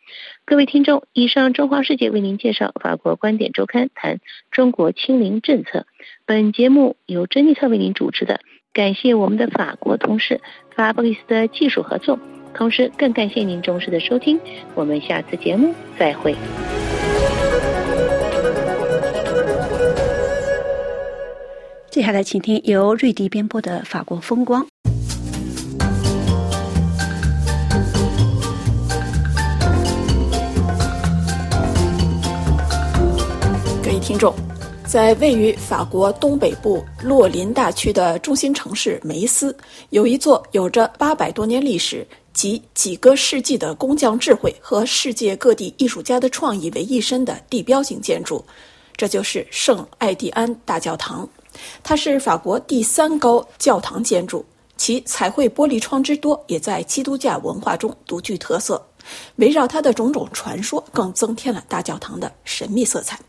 [0.51, 4.19] 各位听众，以上中华世界为您介绍法国观点周刊谈
[4.51, 5.85] 中国清零政策。
[6.25, 8.41] 本节目由珍妮特为您主持的，
[8.73, 10.41] 感谢我们的法国同事
[10.75, 12.19] 法布里斯的技术合作，
[12.53, 14.37] 同时更感谢您忠实的收听。
[14.75, 16.35] 我们下次节目再会。
[21.89, 24.63] 接下来，请听由瑞迪编播的《法国风光》。
[34.01, 34.33] 听众，
[34.85, 39.55] 在位于法国东北部洛林大区的中心城市梅斯，
[39.91, 48.43] 有一座有着八百多年历史及几个世纪的工匠智慧和世界各地艺术家的创意为一身的地标性建筑，
[48.97, 51.29] 这就是圣艾蒂安大教堂。
[51.83, 54.43] 它是法国第三高教堂建筑，
[54.77, 58.83] 其彩绘玻璃窗之多也在基督教文化中独具特色。
[59.35, 63.19] 围绕它的种种传说，更增添了大教堂的神秘色彩。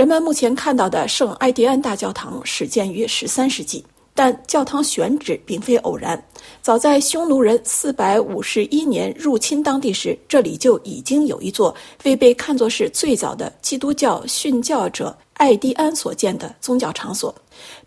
[0.00, 3.84] 人们目前看到的圣埃迪安大教堂始建于十三世纪，
[4.14, 6.18] 但教堂选址并非偶然。
[6.62, 15.14] 早在匈奴人四百五十一年入侵当地时，这里就已经有一座未被看作是最早的基督教殉教者。
[15.34, 17.34] 艾迪安所建的宗教场所，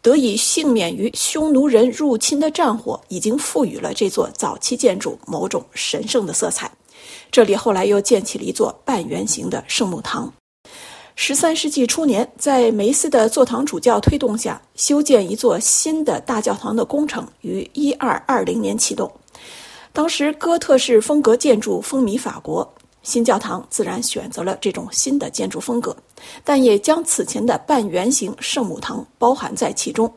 [0.03, 6.71] 得以幸免于匈奴人入侵的战火，已经赋予了这座早期建筑某种神圣的色彩。
[7.31, 10.31] 这里后来又建起了一座半圆形的圣母堂。
[11.15, 19.11] 十三世纪初年，在梅斯的座堂主教推动下，修建一座新的大教堂的工程于一二二零年启动。
[19.91, 22.67] 当时哥特式风格建筑风靡法国。
[23.03, 25.93] 新教堂自然选择了这种新的建筑风格，
[26.41, 30.09] 但也将此前的半圆形圣母堂包含在其中。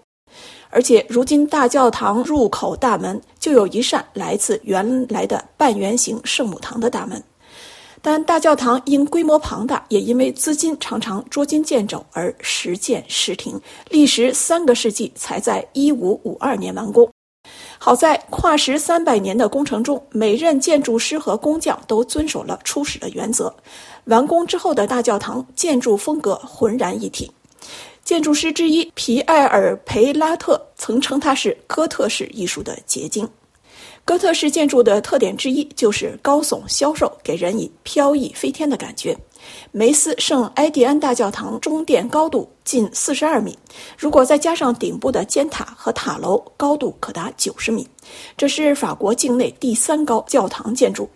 [0.71, 7.21] 而且，如今大教堂入口大门就有一扇来自原来的半圆形圣母堂的大门。
[8.03, 17.09] 但大教堂因规模庞大，也因为资金常常捉襟见肘而时建时停，历时三个世纪才在1552年完工。
[17.79, 23.55] 好在跨时三百年的工程中，每任建筑师和工匠都遵守了初始的原则。
[24.05, 27.31] 完工之后的大教堂建筑风格浑然一体。
[28.05, 33.29] 建筑师之一皮埃尔·培拉特曾称它是哥特式艺术的结晶。
[34.07, 39.19] 哥特式建筑的特点之一就是高耸消瘦，给人以飘逸飞天的感觉。
[39.73, 43.59] 梅斯圣埃蒂安大教堂中殿高度近四十二米，
[43.99, 47.87] 如果再加上顶部的尖塔和塔楼，高度可达九十米。
[48.37, 51.11] 这是法国境内第三高教堂建筑。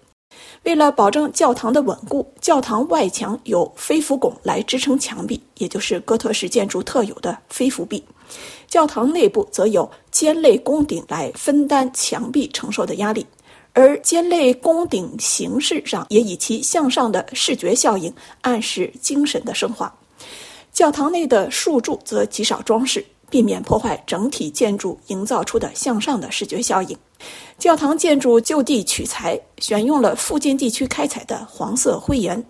[0.65, 8.05] 为了保证教堂的稳固，教堂外墙有飞浮拱来支撑墙壁，也就是哥特式建筑特有的飞浮壁。
[8.71, 13.27] 教堂内部则有尖肋拱顶来分担墙壁承受的压力。
[13.73, 19.93] 而尖肋拱顶形式上也以其向上的视觉效应暗示精神的升华。
[20.73, 26.97] 教堂内的树柱则极少装饰，避免破坏整体建筑营造出的向上的视觉效应。
[27.59, 32.43] 教堂建筑就地取材，选用了附近地区开采的黄色灰岩。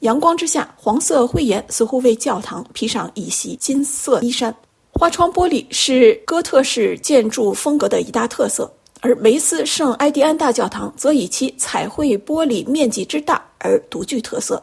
[0.00, 4.54] 阳光之下，黄色灰岩似乎为教堂披上一袭金色衣衫。
[4.96, 8.72] 花窗玻璃是哥特式建筑风格的一大特色。
[9.00, 14.62] 而梅斯圣埃蒂安大教堂则以其彩绘玻璃面积之大而独具特色。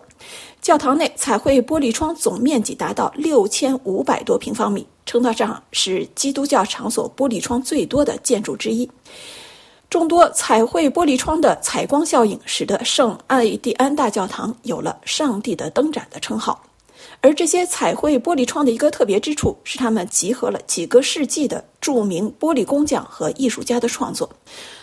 [0.61, 8.89] 教堂内彩绘玻璃窗总面积达到六千五百多平方米，称得上是基督教场所玻璃窗最多的建筑之一。
[9.89, 16.59] 众多彩绘玻璃窗的采光效应，使得圣艾蒂安大教堂有了“上帝的灯盏”的称号。
[17.21, 24.27] 而这些彩绘玻璃窗的一个特别之处是，它们集合了几个世纪的著名玻璃工匠和艺术家的创作。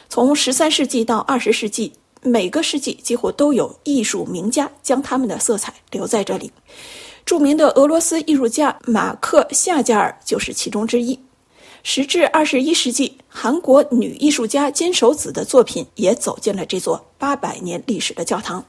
[0.09, 6.53] 从十三世纪到二十世纪，每个世纪几乎都有艺术名家将他们的色彩留在这里。
[7.27, 11.19] 著名的俄罗斯艺术家马克夏加尔就是其中之一。
[11.83, 18.65] 时至二十一世纪，韩国女艺术家金守子的作品也走进了这座八百年历史的教堂。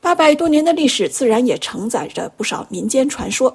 [0.00, 3.54] 八百多年的历史，自然也承载着不少民间传说。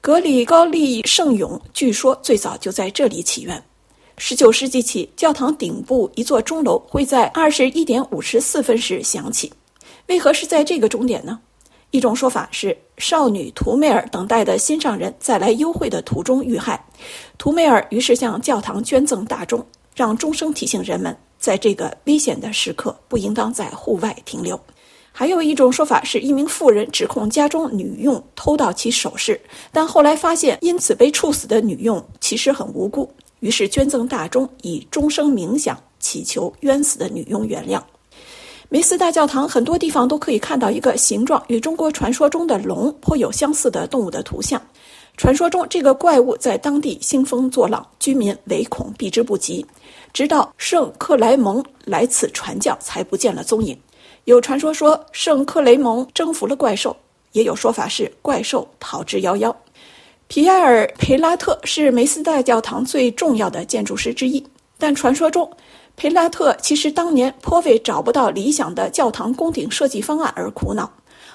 [0.00, 3.62] 格里高利圣咏据说最早就在这里起源。
[4.18, 9.52] 十九世纪起，教堂顶部一座钟楼会在二十一点五十四分时响起。
[10.06, 11.38] 为何是在这个钟点呢？
[11.90, 16.82] 一种说法是，少女图梅尔等待的心上人在来幽会的途中遇害，
[17.38, 19.64] 图梅尔于是向教堂捐赠大钟，
[19.94, 21.16] 让钟声提醒人们。
[21.38, 24.58] 在这个危险的时刻，不应当在户外停留。
[25.12, 29.38] 还有一种说法是，一名妇人指控家中女佣偷盗其首饰，
[29.70, 33.08] 但后来发现因此被处死的女佣其实很无辜，
[33.40, 37.80] 于是捐赠大钟，以终生冥想，祈求冤死的女佣原谅。
[38.70, 44.60] 梅斯大教堂很多地方都可以看到一个形状与中国传说中的龙颇有相似的动物的图像。
[45.18, 49.64] 传说中，这个怪物在当地兴风作浪，居民唯恐避之不及，
[50.14, 53.78] 直到圣克莱蒙来此传教，才不见了踪影。
[54.24, 56.96] 有传说说圣克雷蒙征服了怪兽，
[57.32, 59.52] 也有说法是怪兽逃之夭夭。
[60.28, 64.42] 皮埃尔·培拉特是梅斯大教堂最重要的建筑师之一，
[64.78, 65.50] 但传说中，
[65.96, 70.90] 培拉特其实当年颇为找不到理想的教堂宫顶设计方案而苦恼。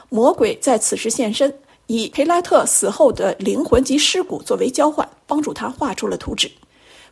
[0.07, 1.53] 魔鬼在此时现身，
[1.88, 6.49] 以培拉特死后的灵魂及尸骨作为交换，帮助他画出了图纸。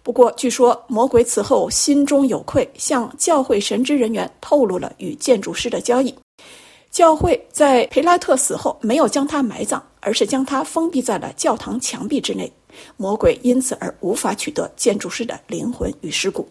[0.06, 6.14] 不过，据说魔鬼此后心中有愧，向教会神职人员透露了与建筑师的交易。
[6.91, 12.49] 教会在培拉特死后没有将他埋葬，而是将他封闭在了教堂墙壁之内。
[12.97, 16.47] 魔鬼因此而无法取得建筑师的灵魂与尸骨。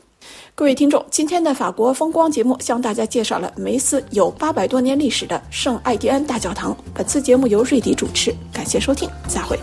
[0.57, 6.77] 各位听众，今天的法国风光节目向大家介绍了梅斯有八百多年历史的圣艾迪安大教堂。
[6.93, 9.57] 本次节目由瑞迪主持，感谢收听，再会。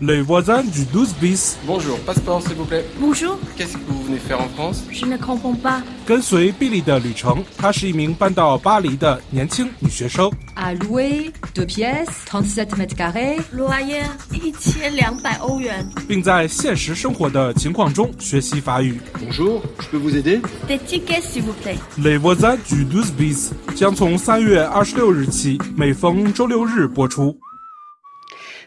[0.00, 1.56] Les voisins du 12 bis.
[1.64, 2.84] Bonjour, passeport s'il vous plaît.
[2.98, 3.38] Bonjour.
[3.56, 5.80] Qu'est-ce que vous venez faire en France Je ne comprends pas.
[6.04, 10.28] 跟随比利的旅程，她是一名搬到巴黎的年轻女学生。
[10.56, 13.38] À louer, deux pièces, 37 mètres carrés.
[13.54, 14.02] Loyer
[14.32, 15.88] 一千两百欧元。
[16.08, 19.00] 并在现实生活的情况中学习法语。
[19.20, 21.76] Bonjour, je peux vous aider Des tickets s'il vous plaît.
[21.96, 27.38] Les voisins du 12 bis 将从三月二十六日起每逢周六日播出。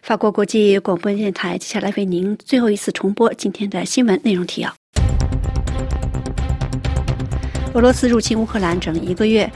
[0.03, 4.75] 法国国际广播电台接下来为您最后一次重播今天的新闻内容提要。
[7.75, 9.49] 俄罗斯入侵乌克兰整一个月，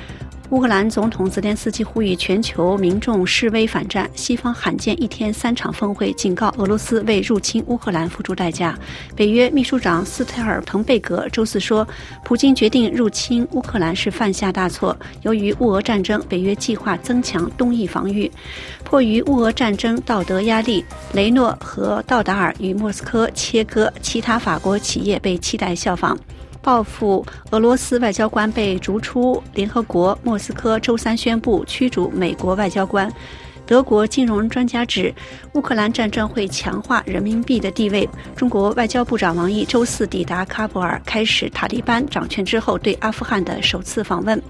[0.55, 4.09] 乌克兰总统泽连斯基呼吁全球民众示威反战。
[4.15, 8.79] 西方罕见一天三场峰会，警告俄罗斯为入侵乌克兰付出代价。
[9.17, 11.85] 北约秘书长斯特尔滕贝格周四说，
[12.25, 14.97] 普京决定入侵乌克兰是犯下大错。
[15.23, 18.31] 由于乌俄战争，北约计划增强东翼防御。
[18.85, 20.85] 迫于乌俄战争道德压力，
[21.15, 26.17] 雷诺和道达尔与莫斯科切割，其他法国企业被期待效仿。
[26.65, 33.09] 报复俄罗斯外交官被逐出联合国，莫斯科周三宣布驱逐美国外交官。
[33.67, 35.15] 德国金融专家指，
[35.55, 38.09] 乌克兰战争会强化人民币的地位。
[38.35, 44.43] 中国外交部长王毅周四抵达喀布尔，开始塔利班掌权之后对阿富汗的首次访问。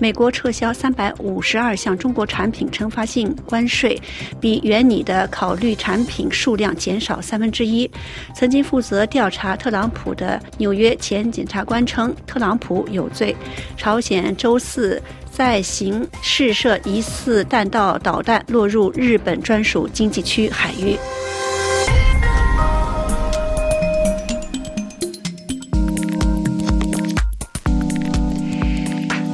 [0.00, 4.00] 美国撤销三百五十二项中国产品惩罚性关税，
[4.40, 7.90] 比原拟的考虑产品数量减少三分之一。
[8.32, 13.34] 曾经负责调查特朗普的纽约前检察官称，特朗普有罪。
[13.76, 20.96] 朝鲜周四再行试射疑似弹道导弹，落入日本专属经济区海域。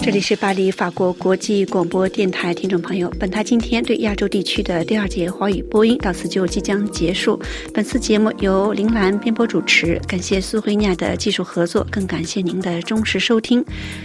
[0.05, 7.41] 这里是巴黎法国国际广播电台，听众朋友，本台今天对亚洲地区的第二届华语播音到此就即将结束。
[7.73, 13.65] 本次节目由铃兰编播主持，感谢苏慧亚的技术合作，更感谢您的忠实收听。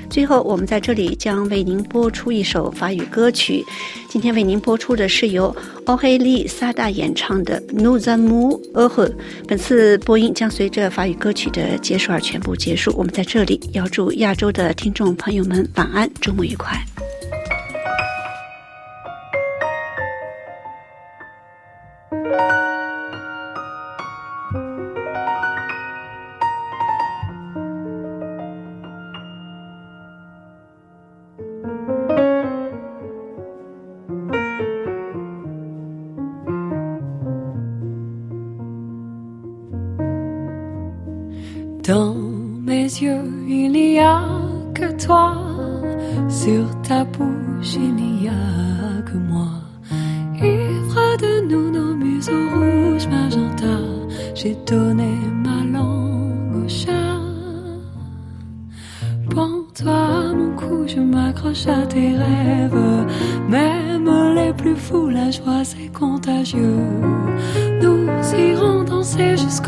[0.09, 3.65] 最后，我们在这里将为您播出一首法语歌曲，
[4.09, 5.55] 今天为您播出的是由
[5.85, 9.05] 奥黑利萨达演唱的《Nuza Mu Ahu》。
[9.47, 12.91] 本次播音将随着法语歌曲的结束而全部结束。
[12.97, 16.83] 我们在这里要祝亚洲的听众朋友们晚安，周末愉快。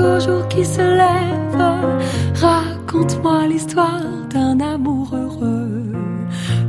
[0.01, 1.61] Jusqu'au jour qui se lève.
[2.35, 5.91] Raconte-moi l'histoire d'un amour heureux.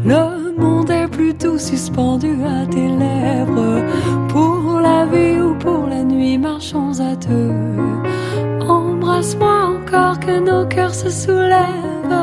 [0.04, 3.82] Le monde est plutôt suspendu à tes lèvres.
[4.28, 7.72] Pour la vie ou pour la nuit, marchons à deux.
[10.92, 12.14] se soulève.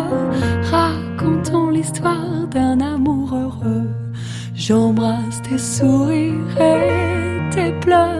[0.72, 3.90] Racontons l'histoire d'un amour heureux.
[4.56, 8.19] J'embrasse tes sourires et tes pleurs.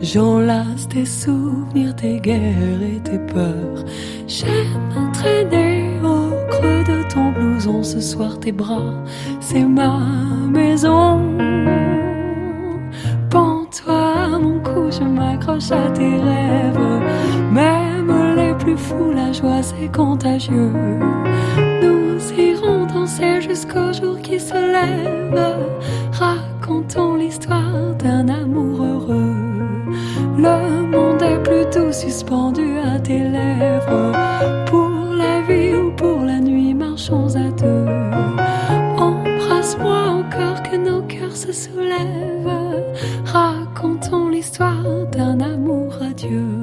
[0.00, 3.84] J'enlace tes souvenirs, tes guerres et tes peurs.
[4.28, 8.94] J'aime traîner au creux de ton blouson ce soir tes bras.
[9.40, 9.98] C'est ma
[10.48, 11.20] maison.
[13.28, 17.02] Pends-toi à mon cou, je m'accroche à tes rêves.
[17.52, 20.72] Même les plus fous, la joie c'est contagieux.
[21.82, 25.56] Nous irons danser jusqu'au jour qui se lève.
[26.12, 29.37] Racontons l'histoire d'un amour heureux.
[31.98, 34.12] Suspendu à tes lèvres.
[34.66, 34.90] Pour
[35.22, 37.86] la vie ou pour la nuit, marchons à deux.
[38.96, 42.84] Embrasse-moi encore que nos cœurs se soulèvent.
[43.24, 46.46] Racontons l'histoire d'un amour adieu.
[46.50, 46.57] Je